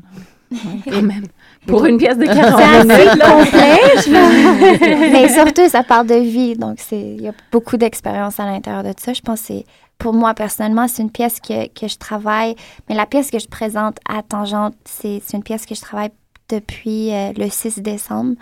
[0.51, 1.24] Ouais, quand même.
[1.66, 5.11] Pour une pièce de 40 C'est assez complet.
[5.12, 6.55] Mais surtout, ça parle de vie.
[6.57, 9.12] Donc, c'est- il y a beaucoup d'expérience à l'intérieur de ça.
[9.12, 9.64] Je pense que c'est,
[9.99, 12.55] pour moi, personnellement, c'est une pièce que, que je travaille.
[12.89, 16.11] Mais la pièce que je présente à Tangente, c'est, c'est une pièce que je travaille
[16.49, 18.34] depuis euh, le 6 décembre,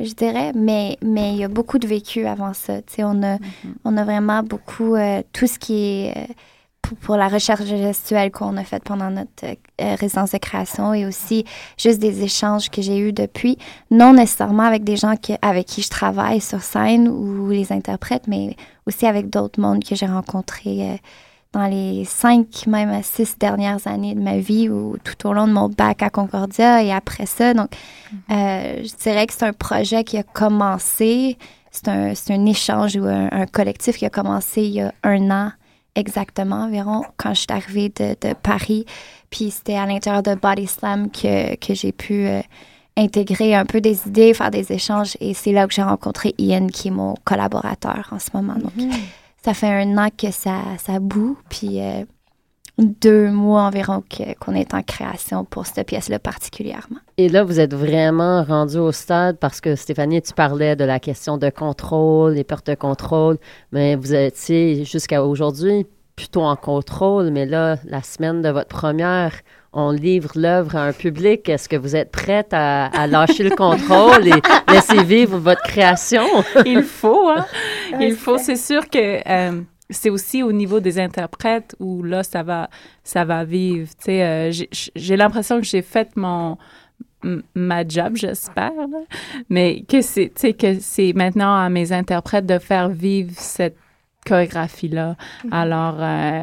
[0.00, 0.52] je dirais.
[0.54, 2.74] Mais, mais il y a beaucoup de vécu avant ça.
[2.98, 3.38] On, a,
[3.84, 6.16] on a vraiment beaucoup, euh, tout ce qui est...
[6.16, 6.32] euh,
[6.80, 11.44] pour, pour la recherche gestuelle qu'on a faite pendant notre résidence de création et aussi
[11.76, 13.58] juste des échanges que j'ai eus depuis,
[13.90, 18.26] non nécessairement avec des gens que, avec qui je travaille sur scène ou les interprètes,
[18.28, 18.56] mais
[18.86, 20.98] aussi avec d'autres mondes que j'ai rencontrés
[21.52, 25.52] dans les cinq, même six dernières années de ma vie ou tout au long de
[25.52, 27.54] mon bac à Concordia et après ça.
[27.54, 27.70] Donc,
[28.30, 31.38] euh, je dirais que c'est un projet qui a commencé,
[31.70, 34.92] c'est un, c'est un échange ou un, un collectif qui a commencé il y a
[35.02, 35.52] un an
[35.94, 38.84] exactement environ quand je suis arrivée de, de Paris.
[39.30, 42.40] Puis c'était à l'intérieur de Body Slam que, que j'ai pu euh,
[42.96, 45.16] intégrer un peu des idées, faire des échanges.
[45.20, 48.54] Et c'est là que j'ai rencontré Ian, qui est mon collaborateur en ce moment.
[48.54, 48.72] Donc,
[49.48, 51.38] ça fait un an que ça, ça boue.
[51.48, 52.04] Puis euh,
[52.76, 56.98] deux mois environ que- qu'on est en création pour cette pièce-là particulièrement.
[57.16, 61.00] Et là, vous êtes vraiment rendu au stade parce que Stéphanie, tu parlais de la
[61.00, 63.38] question de contrôle, les pertes de contrôle,
[63.72, 69.32] mais vous étiez jusqu'à aujourd'hui plutôt en contrôle, mais là, la semaine de votre première,
[69.72, 71.48] on livre l'œuvre à un public.
[71.48, 74.42] Est-ce que vous êtes prête à, à lâcher le contrôle et
[74.72, 76.24] laisser vivre votre création?
[76.66, 77.46] Il faut, hein?
[78.00, 78.38] Il faut.
[78.38, 82.68] C'est sûr que euh, c'est aussi au niveau des interprètes où là, ça va,
[83.04, 83.88] ça va vivre.
[83.98, 84.52] Tu sais, euh,
[84.94, 86.58] j'ai- l'impression que j'ai fait mon
[87.54, 88.70] ma job, j'espère,
[89.48, 93.76] mais que c'est, tu sais, que c'est maintenant à mes interprètes de faire vivre cette
[94.24, 95.16] chorégraphie-là.
[95.50, 96.40] Alors, euh,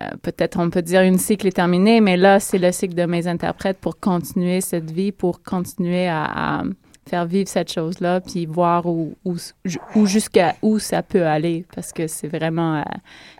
[0.00, 3.04] euh, peut-être on peut dire une cycle est terminé, mais là, c'est le cycle de
[3.04, 6.62] mes interprètes pour continuer cette vie, pour continuer à, à
[7.08, 9.36] faire vivre cette chose-là, puis voir où, où,
[9.94, 12.82] où jusqu'à où ça peut aller, parce que c'est vraiment, euh,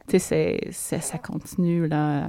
[0.08, 2.28] tu sais, ça continue, là.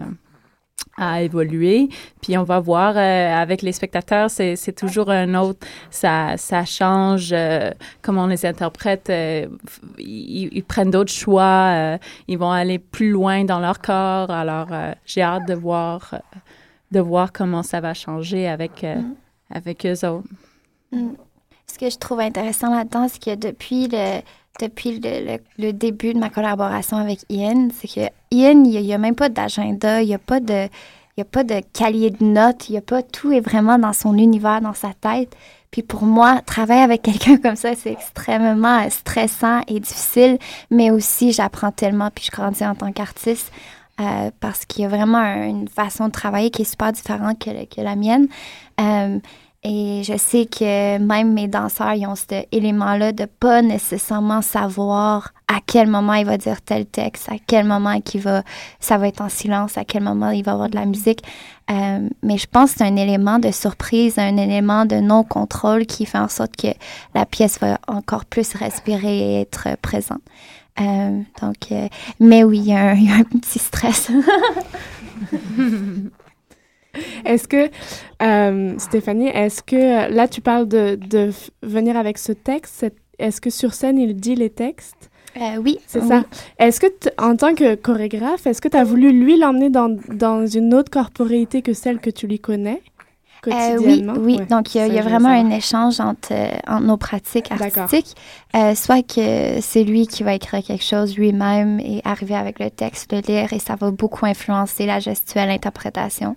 [0.98, 1.90] à évoluer.
[2.22, 7.30] Puis on va voir euh, avec les spectateurs, c'est toujours un autre, ça, ça change
[7.34, 7.72] euh,
[8.02, 9.10] comment on les interprète.
[9.10, 9.48] euh,
[10.00, 14.32] ils, ils prennent d'autres choix, ils vont aller plus loin dans leur corps.
[14.32, 14.70] Alors
[15.06, 16.16] j'ai hâte de voir,
[16.92, 19.02] de voir comment ça va changer avec, euh,
[19.52, 20.28] avec eux autres.
[20.92, 21.10] Mm.
[21.72, 24.22] Ce que je trouve intéressant là-dedans, c'est que depuis le
[24.60, 28.98] depuis le, le- début de ma collaboration avec Ian, c'est que Ian, il n'y a,
[28.98, 32.24] même pas d'agenda, il n'y a pas de il y a pas de cahier de
[32.24, 35.36] notes, il a pas tout est vraiment dans son univers, dans sa tête.
[35.70, 40.38] Puis pour moi, travailler avec quelqu'un comme ça, c'est extrêmement stressant et difficile,
[40.72, 43.52] mais aussi j'apprends tellement puis je grandis en tant qu'artiste
[44.00, 47.38] euh, parce qu'il y a vraiment un- une façon de travailler qui est super différente
[47.40, 48.28] que, que la mienne.
[48.80, 49.20] Euh,
[49.64, 55.34] et je sais que même mes danseurs, ils ont cet élément-là de pas nécessairement savoir
[55.48, 58.44] à quel moment il va dire tel texte, à quel moment va,
[58.80, 61.24] ça va être en silence, à quel moment il va avoir de la musique.
[61.72, 66.06] Euh, mais je pense que c'est un élément de surprise, un élément de non-contrôle qui
[66.06, 66.68] fait en sorte que
[67.16, 70.22] la pièce va encore plus respirer et être présente.
[70.80, 71.88] Euh, donc, euh,
[72.20, 74.12] mais oui, il y a un petit stress.
[77.26, 77.70] Est-ce que,
[78.22, 81.32] euh, Stéphanie, est-ce que là, tu parles de,
[81.62, 82.86] venir avec ce texte,
[83.20, 85.10] est-ce que sur scène, il dit les textes?
[85.38, 85.78] Euh, oui.
[85.86, 86.08] C'est oui.
[86.08, 86.24] ça.
[86.58, 86.88] Est-ce que,
[87.20, 90.90] en tant que chorégraphe, est-ce que tu as voulu lui l'emmener dans, dans une autre
[90.90, 92.82] corporéité que celle que tu lui connais
[93.48, 94.14] Euh, oui, quotidiennement?
[94.20, 94.38] oui.
[94.40, 98.16] Ouais, Donc, il y a, y vraiment un échange entre, euh, entre nos pratiques artistiques.
[98.56, 102.70] Euh, soit que c'est lui qui va écrire quelque chose lui-même et arriver avec le
[102.70, 106.36] texte, le lire, et ça va beaucoup influencer la gestuelle, l'interprétation,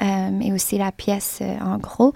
[0.00, 2.12] et aussi la pièce euh, en gros.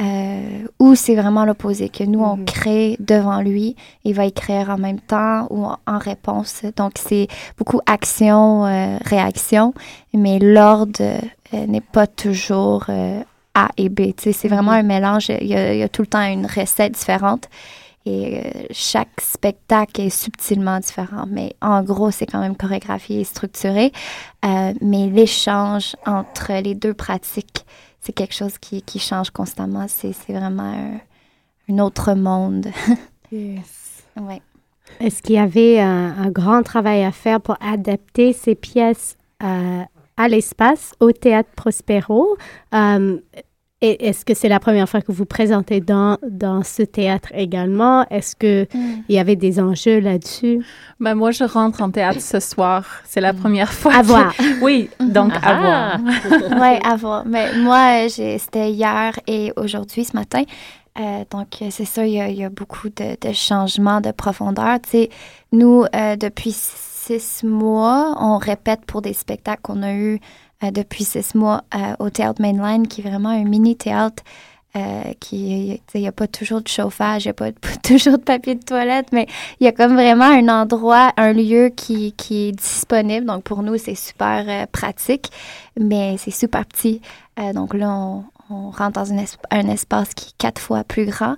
[0.00, 3.74] Euh, ou c'est vraiment l'opposé, que nous, on crée devant lui,
[4.04, 6.62] il va écrire en même temps ou en, réponse.
[6.76, 7.26] Donc, c'est
[7.56, 9.74] beaucoup action, euh, réaction,
[10.14, 13.20] mais l'ordre euh, n'est pas toujours euh,
[13.54, 14.12] A et B.
[14.16, 15.30] C'est vraiment un mélange.
[15.30, 17.48] Il y, a, il y a tout le temps une recette différente.
[18.08, 21.26] Et euh, chaque spectacle est subtilement différent.
[21.28, 23.92] Mais en gros, c'est quand même chorégraphié et structuré.
[24.46, 27.66] Euh, mais l'échange entre les deux pratiques,
[28.00, 29.86] c'est quelque chose qui, qui change constamment.
[29.88, 31.00] C'est vraiment un,
[31.70, 32.68] un autre monde.
[33.30, 34.04] Yes.
[34.18, 34.40] ouais.
[35.00, 39.82] Est-ce qu'il y avait un, un grand travail à faire pour adapter ces pièces euh,
[40.16, 42.38] à l'espace, au théâtre Prospero?
[43.80, 48.04] Et est-ce que c'est la première fois que vous présentez dans, dans ce théâtre également?
[48.10, 48.66] Est-ce qu'il
[49.08, 50.64] il y avait des enjeux là-dessus?
[50.98, 52.84] Ben moi, je rentre en théâtre ce soir.
[53.04, 53.94] C'est la première fois.
[53.94, 54.34] À que- voir.
[54.62, 55.96] Oui, donc à Ah.
[56.00, 56.00] voir.
[56.60, 57.24] oui, à voir.
[57.26, 60.42] Mais moi, j'ai- c'était hier et aujourd'hui, ce matin.
[60.98, 64.10] Euh, donc, c'est ça, il y, a, il y a beaucoup de, de changements de
[64.10, 64.80] profondeur.
[64.82, 65.10] Tu sais,
[65.52, 70.18] nous, euh, depuis six mois, on répète pour des spectacles qu'on a eus
[70.62, 74.22] depuis six mois euh, au Théâtre Mainline, qui est vraiment un mini-théâtre.
[74.76, 77.50] euh, qui, il n'y a pas toujours de chauffage, il n'y a pas,
[77.82, 79.26] toujours de papier de toilette, mais
[79.60, 83.26] il y a comme vraiment un endroit, un lieu qui, qui est disponible.
[83.26, 85.30] Donc, pour nous, c'est super euh, pratique,
[85.80, 87.00] mais c'est super petit.
[87.40, 87.90] Euh, donc là,
[88.50, 91.36] on, rentre dans un, esp- un espace qui est quatre fois plus grand.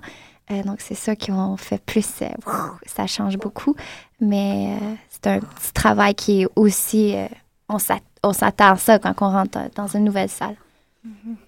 [0.51, 2.07] Euh, donc, c'est ça qu'on fait plus.
[2.21, 2.27] euh,
[2.85, 3.75] ça change beaucoup.
[4.19, 7.15] Mais euh, c'est un petit travail qui est aussi.
[7.15, 7.27] euh,
[7.69, 10.55] on s'at- on s'attend à ça quand on rentre dans une nouvelle salle.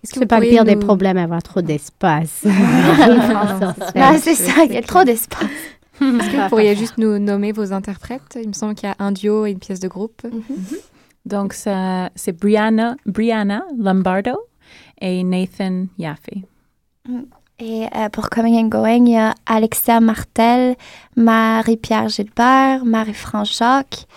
[0.03, 2.43] C'est pas le pire des problèmes, avoir trop d'espace.
[3.95, 5.43] Non, c'est ça, il y a trop d'espace.
[6.01, 8.37] Est-ce que vous pourriez juste nous nommer vos interprètes?
[8.41, 10.23] Il me semble qu'il y a un duo et une pièce de groupe.
[11.25, 14.31] Donc, ça- c'est Brianna, Brianna Lombardo
[14.99, 16.29] et Nathan Yaffe.
[17.59, 20.75] Et euh, pour Coming and Going, il y a Alexia Martel,
[21.15, 24.07] Marie-Pierre Gilbert, Marie-France Jacques,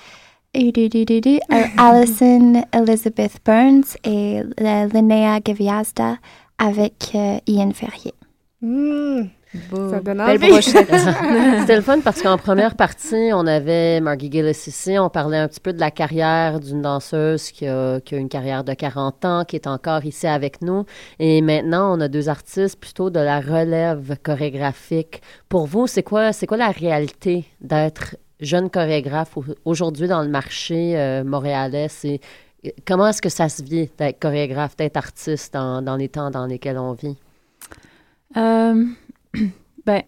[0.57, 6.17] euh, Alison Elizabeth Burns et euh, Linnea Gaviazda
[6.59, 8.15] avec euh, Ian Ferrier.
[8.63, 9.25] Hmm.
[9.71, 10.89] Ça donne Belle brochette.
[11.61, 14.99] C'était le fun parce qu'en première partie, on avait Margie Gillis ici.
[14.99, 18.29] On parlait un petit peu de la carrière d'une danseuse qui a, qui a une
[18.29, 20.85] carrière de 40 ans, qui est encore ici avec nous.
[21.19, 25.23] Et maintenant, on a deux artistes plutôt de la relève chorégraphique.
[25.49, 30.29] Pour vous, c'est quoi, c'est quoi la réalité d'être jeune chorégraphe au- aujourd'hui dans le
[30.29, 31.89] marché euh, montréalais?
[32.87, 36.47] Comment est-ce que ça se vit d'être chorégraphe, d'être artiste dans, dans les temps dans
[36.47, 37.17] lesquels on vit?
[38.37, 38.85] Euh,
[39.87, 40.03] ben,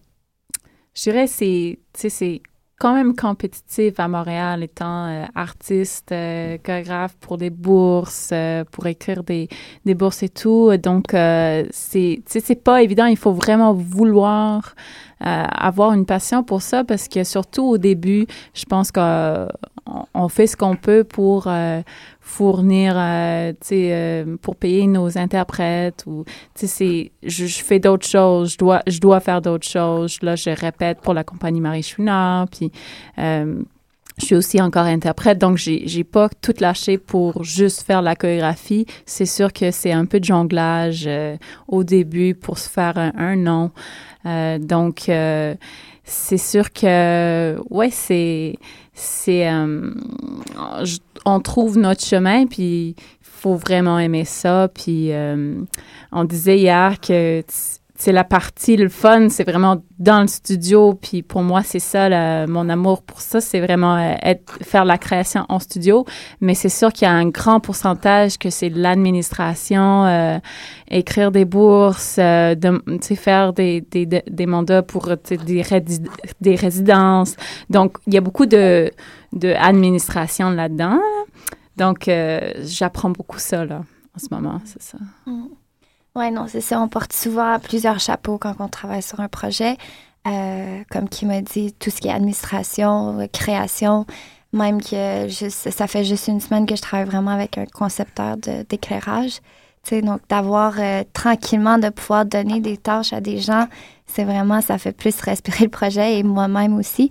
[0.95, 2.43] je dirais c'est, c'est
[2.79, 8.87] quand même compétitif à Montréal, étant euh, artiste, euh, chorégraphe pour des bourses, euh, pour
[8.87, 9.49] écrire des,
[9.85, 10.70] des bourses et tout.
[10.76, 13.07] Donc, c'est, c'est pas évident.
[13.07, 14.74] Il faut vraiment vouloir
[15.20, 19.49] avoir une passion pour ça parce que surtout au début, je pense qu'on
[20.14, 21.49] on fait ce qu'on peut pour
[22.29, 26.24] fournir, euh, tu sais, euh, pour payer nos interprètes ou,
[26.55, 30.18] tu sais, je, je, fais d'autres choses, je dois, je dois faire d'autres choses.
[30.20, 32.70] Là, je répète pour la compagnie Marie Chouinard, puis
[33.18, 33.62] euh,
[34.18, 38.85] je suis aussi encore interprète, donc j'ai, pas tout lâché pour juste faire la chorégraphie.
[39.07, 41.09] C'est sûr que c'est un peu de jonglage
[41.66, 43.70] au début pour se faire un, un nom.
[44.59, 45.09] donc,
[46.05, 48.57] c'est sûr que, ouais, c'est,
[48.99, 49.49] c'est,
[51.25, 54.69] on trouve notre chemin, puis il faut vraiment aimer ça.
[54.73, 55.61] Puis euh,
[56.13, 57.43] on disait hier que
[57.99, 60.95] c'est la partie, le fun, c'est vraiment dans le studio.
[60.95, 64.99] Puis pour moi, c'est ça, mon amour pour ça, c'est vraiment euh, être, faire la
[64.99, 66.07] création en studio.
[66.41, 70.39] Mais c'est sûr qu'il y a un grand pourcentage que c'est l'administration, euh,
[70.89, 72.81] écrire des bourses, euh, de,
[73.17, 75.63] faire des, des, des mandats pour des,
[76.41, 77.35] des résidences.
[77.69, 78.93] Donc, il y a beaucoup de,
[79.33, 81.01] de administration là-dedans.
[81.77, 82.09] Donc,
[82.63, 83.83] j'apprends beaucoup ça, là,
[84.15, 84.99] en ce moment, c'est ça.
[85.27, 85.47] Mm.
[86.19, 86.81] Oui, non, c'est ça.
[86.81, 89.77] On porte souvent plusieurs chapeaux quand on travaille sur un projet.
[90.27, 94.05] Euh, comme qui m'a dit, tout ce qui est administration, création,
[94.53, 98.37] même que juste, ça fait juste une semaine que je travaille vraiment avec un concepteur
[98.37, 99.39] d'éclairage.
[99.93, 103.69] Donc, d'avoir euh, tranquillement de pouvoir donner des tâches à des gens,
[104.07, 107.11] c'est vraiment, ça fait plus respirer le projet et moi-même aussi.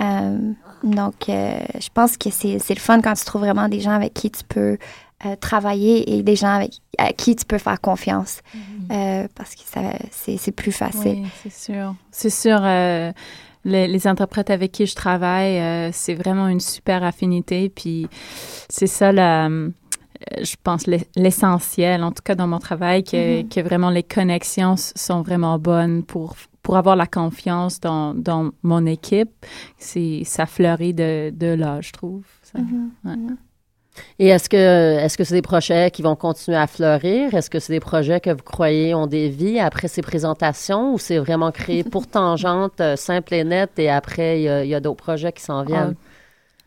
[0.00, 0.52] Euh,
[0.84, 4.30] donc, je pense que c'est le fun quand tu trouves vraiment des gens avec qui
[4.30, 4.76] tu peux
[5.24, 8.62] euh, travailler et des gens avec à qui tu peux faire confiance mhm.
[8.90, 9.62] euh, parce que
[10.10, 11.22] c'est plus facile.
[11.22, 11.94] Oui, c'est sûr.
[12.10, 12.58] C'est sûr.
[12.60, 13.12] Euh,
[13.64, 17.68] les, interprètes avec qui je travaille, c'est vraiment une super affinité.
[17.68, 18.08] Puis
[18.68, 23.48] c'est ça, la, je pense, l'essentiel, en tout cas dans mon travail, que, mhm.
[23.48, 28.86] que, vraiment les connexions sont vraiment bonnes pour, pour avoir la confiance dans, dans mon
[28.86, 29.30] équipe.
[29.78, 32.24] Ça fleurit de, de là, je trouve.
[32.42, 32.58] Ça.
[32.58, 33.36] Mhm.
[34.18, 37.34] Et est-ce que est-ce que c'est des projets qui vont continuer à fleurir?
[37.34, 40.98] Est-ce que c'est des projets que vous croyez ont des vies après ces présentations ou
[40.98, 45.02] c'est vraiment créé pour tangente, euh, simple et net et après il y a, d'autres
[45.02, 45.94] projets qui s'en viennent?
[45.96, 46.08] Ah,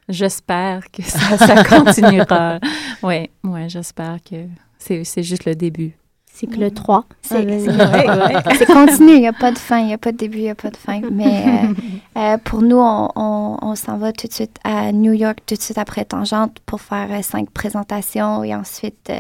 [0.10, 2.60] j'espère que ça, ça continuera.
[3.04, 4.46] oui, ouais, j'espère que
[4.78, 5.98] c'est juste le début
[6.36, 7.06] cycle 3.
[7.22, 10.44] C'est continu, il n'y a pas de fin, il n'y a pas de début, il
[10.44, 11.02] n'y a pas de fin.
[11.12, 11.74] Mais euh,
[12.18, 15.62] euh, pour nous, on, on, s'en va tout de suite à New York, tout de
[15.62, 18.44] suite après Tangente, pour faire euh, cinq présentations.
[18.44, 19.12] Et ensuite,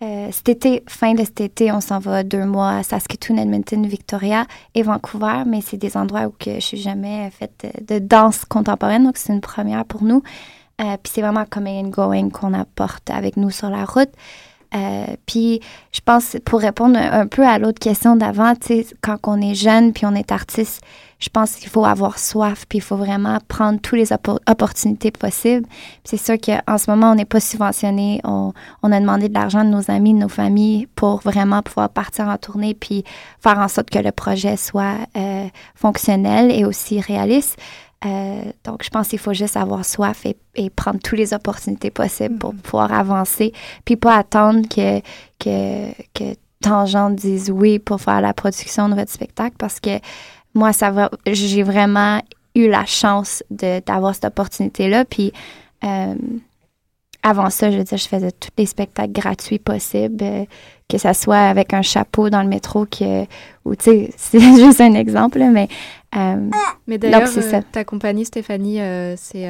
[0.00, 4.46] cet été, fin de cet été, on s'en va deux mois à Saskatoon, Edmonton, Victoria
[4.74, 5.44] et Vancouver.
[5.46, 9.32] Mais c'est des endroits où que je suis jamais faite de danse contemporaine, donc c'est
[9.32, 10.22] une première pour nous.
[10.78, 14.10] Puis c'est vraiment coming and going qu'on apporte avec nous sur la route.
[14.74, 15.60] Euh, puis
[15.92, 18.52] je pense, pour répondre un, peu à l'autre question d'avant,
[19.00, 20.82] quand on est jeune puis on est artiste,
[21.18, 25.66] je pense qu'il faut avoir soif puis il faut vraiment prendre toutes les opportunités possibles.
[26.04, 28.20] C'est sûr qu'en ce moment, on n'est pas subventionné.
[28.24, 28.52] On,
[28.82, 32.26] on, a demandé de l'argent de nos amis, de nos familles pour vraiment pouvoir partir
[32.28, 33.04] en tournée puis
[33.40, 37.58] faire en sorte que le projet soit euh, fonctionnel et aussi réaliste.
[38.04, 41.90] Euh, donc, je pense qu'il faut juste avoir soif et, et, prendre toutes les opportunités
[41.90, 42.58] possibles pour mm-hmm.
[42.58, 43.52] pouvoir avancer,
[43.84, 45.00] puis pas attendre que,
[45.40, 49.98] que, que Tangente dise oui pour faire la production de votre spectacle, parce que
[50.54, 52.22] moi, ça va, j'ai vraiment
[52.54, 55.32] eu la chance d'avoir cette opportunité-là, puis
[55.84, 56.14] euh,
[57.22, 60.44] avant ça, je veux dire, je faisais tous les spectacles gratuits possibles, euh,
[60.88, 63.24] que ça soit avec un chapeau dans le métro, que,
[63.64, 65.68] ou tu sais, c'est juste un exemple, mais
[66.16, 66.48] euh,
[66.86, 69.46] Mais d'ailleurs, euh, ta compagnie, Stéphanie, euh, c'est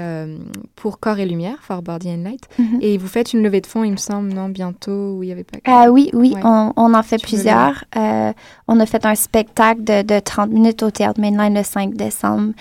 [0.75, 2.49] pour Corps et Lumière, for Body and Light.
[2.59, 2.79] Mhm.
[2.81, 5.33] Et vous faites une levée de fonds, il me semble, non, bientôt, où il n'y
[5.33, 5.59] avait pas...
[5.65, 7.85] Ah oui, oui, on, on, en fait plusieurs.
[7.95, 12.53] on a fait un spectacle de, de, 30 minutes au Théâtre Mainline le 5 décembre.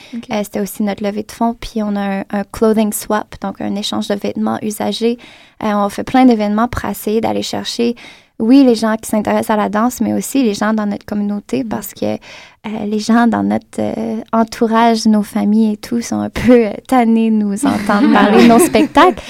[0.44, 1.56] C'était aussi notre levée de fonds.
[1.60, 5.18] Puis on a un, clothing swap, donc un échange de vêtements usagés.
[5.60, 7.96] on fait plein d'événements pour essayer d'aller chercher
[8.40, 11.64] oui, les gens qui s'intéressent à la danse, mais aussi les gens dans notre communauté
[11.64, 11.68] mm.
[11.68, 16.30] parce que euh, les gens dans notre euh, entourage, nos familles et tout sont un
[16.30, 19.24] peu euh, tannés de nous entendre parler de nos spectacles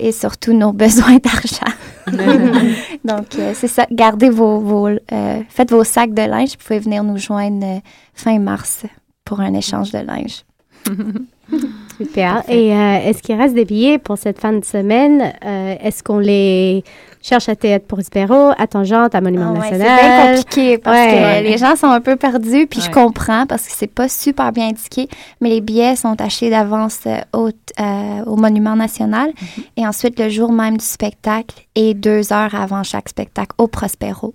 [0.00, 1.74] et surtout nos besoins d'argent.
[3.04, 3.86] Donc, c'est ça.
[3.90, 4.88] Gardez vos, vos
[5.48, 6.50] faites vos sacs de linge.
[6.50, 7.80] Vous pouvez venir nous joindre
[8.14, 8.84] fin mars
[9.24, 10.44] pour un échange de linge.
[11.98, 12.42] Super.
[12.48, 15.32] Et euh, est-ce qu'il reste des billets pour cette fin de semaine?
[15.44, 16.84] Euh, est-ce qu'on les
[17.26, 19.96] cherche à Théâtre Prospero, à Tangente, à Monument Ah ouais, c'est National?
[20.34, 21.40] bien compliqué parce Ouais.
[21.42, 24.52] que les gens sont un peu perdus, puis je comprends parce que c'est pas super
[24.52, 25.08] bien indiqué,
[25.40, 29.62] mais les billets sont achetés d'avance euh, au, euh, au Monument National Mm-hmm.
[29.78, 34.34] et ensuite le jour même du spectacle et deux heures avant chaque spectacle au Prospero.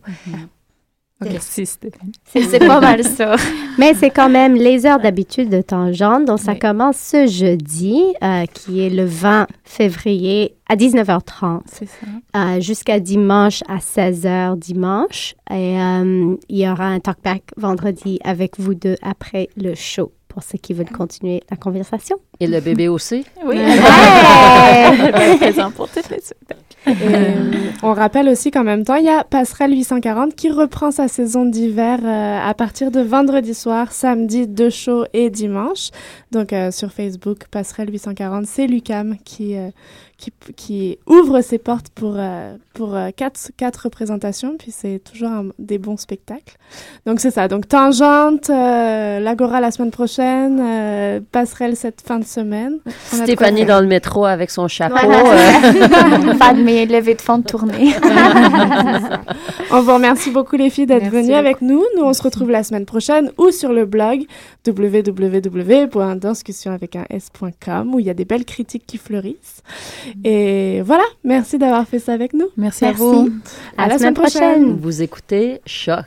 [1.22, 2.14] Merci, Stéphanie.
[2.26, 3.36] C'est pas mal ça.
[3.78, 6.26] Mais c'est quand même les heures d'habitude de Tangente.
[6.26, 11.62] Donc, ça commence ce jeudi, euh, qui est le 20 février à 19h30.
[11.66, 12.06] C'est ça.
[12.38, 15.36] euh, jusqu'à dimanche à 16h dimanche.
[15.52, 20.44] Et euh, il y aura un talkback vendredi avec vous deux après le show pour
[20.50, 22.16] ceux qui veulent continuer la conversation.
[22.40, 23.26] Et le bébé aussi?
[23.46, 23.58] Oui.
[25.12, 26.20] Ben, présent pour toutes les
[26.88, 27.34] euh,
[27.84, 31.44] on rappelle aussi qu'en même temps, il y a Passerelle 840 qui reprend sa saison
[31.46, 35.90] d'hiver euh, à partir de vendredi soir, samedi, deux shows et dimanche.
[36.32, 39.70] Donc euh, sur Facebook, Passerelle 840, c'est Lucam qui, euh,
[40.18, 45.30] qui, qui ouvre ses portes pour, euh, pour euh, quatre, quatre représentations, puis c'est toujours
[45.30, 46.56] un- des bons spectacles.
[47.06, 47.48] Donc c'est ça.
[47.50, 50.29] Donc Tangente, euh, l'Agora la semaine prochaine,
[50.60, 52.78] euh, Passerelle cette fin de semaine.
[53.06, 54.96] Stéphanie dans le métro avec son chapeau.
[55.04, 55.34] Voilà.
[55.34, 57.94] euh, Pas de mes levées de fonds de tournée.
[59.72, 61.84] On vous remercie beaucoup les filles d'être venues avec nous.
[61.96, 64.22] Nous, on se retrouve la semaine prochaine ou sur le blog
[64.68, 69.62] www.discussion avec un s.com où il y a des belles critiques qui fleurissent.
[70.24, 72.48] Et voilà, merci d'avoir fait ça avec nous.
[72.58, 73.30] Merci, à vous.
[73.78, 74.76] À la semaine prochaine.
[74.80, 76.06] Vous écoutez Choc.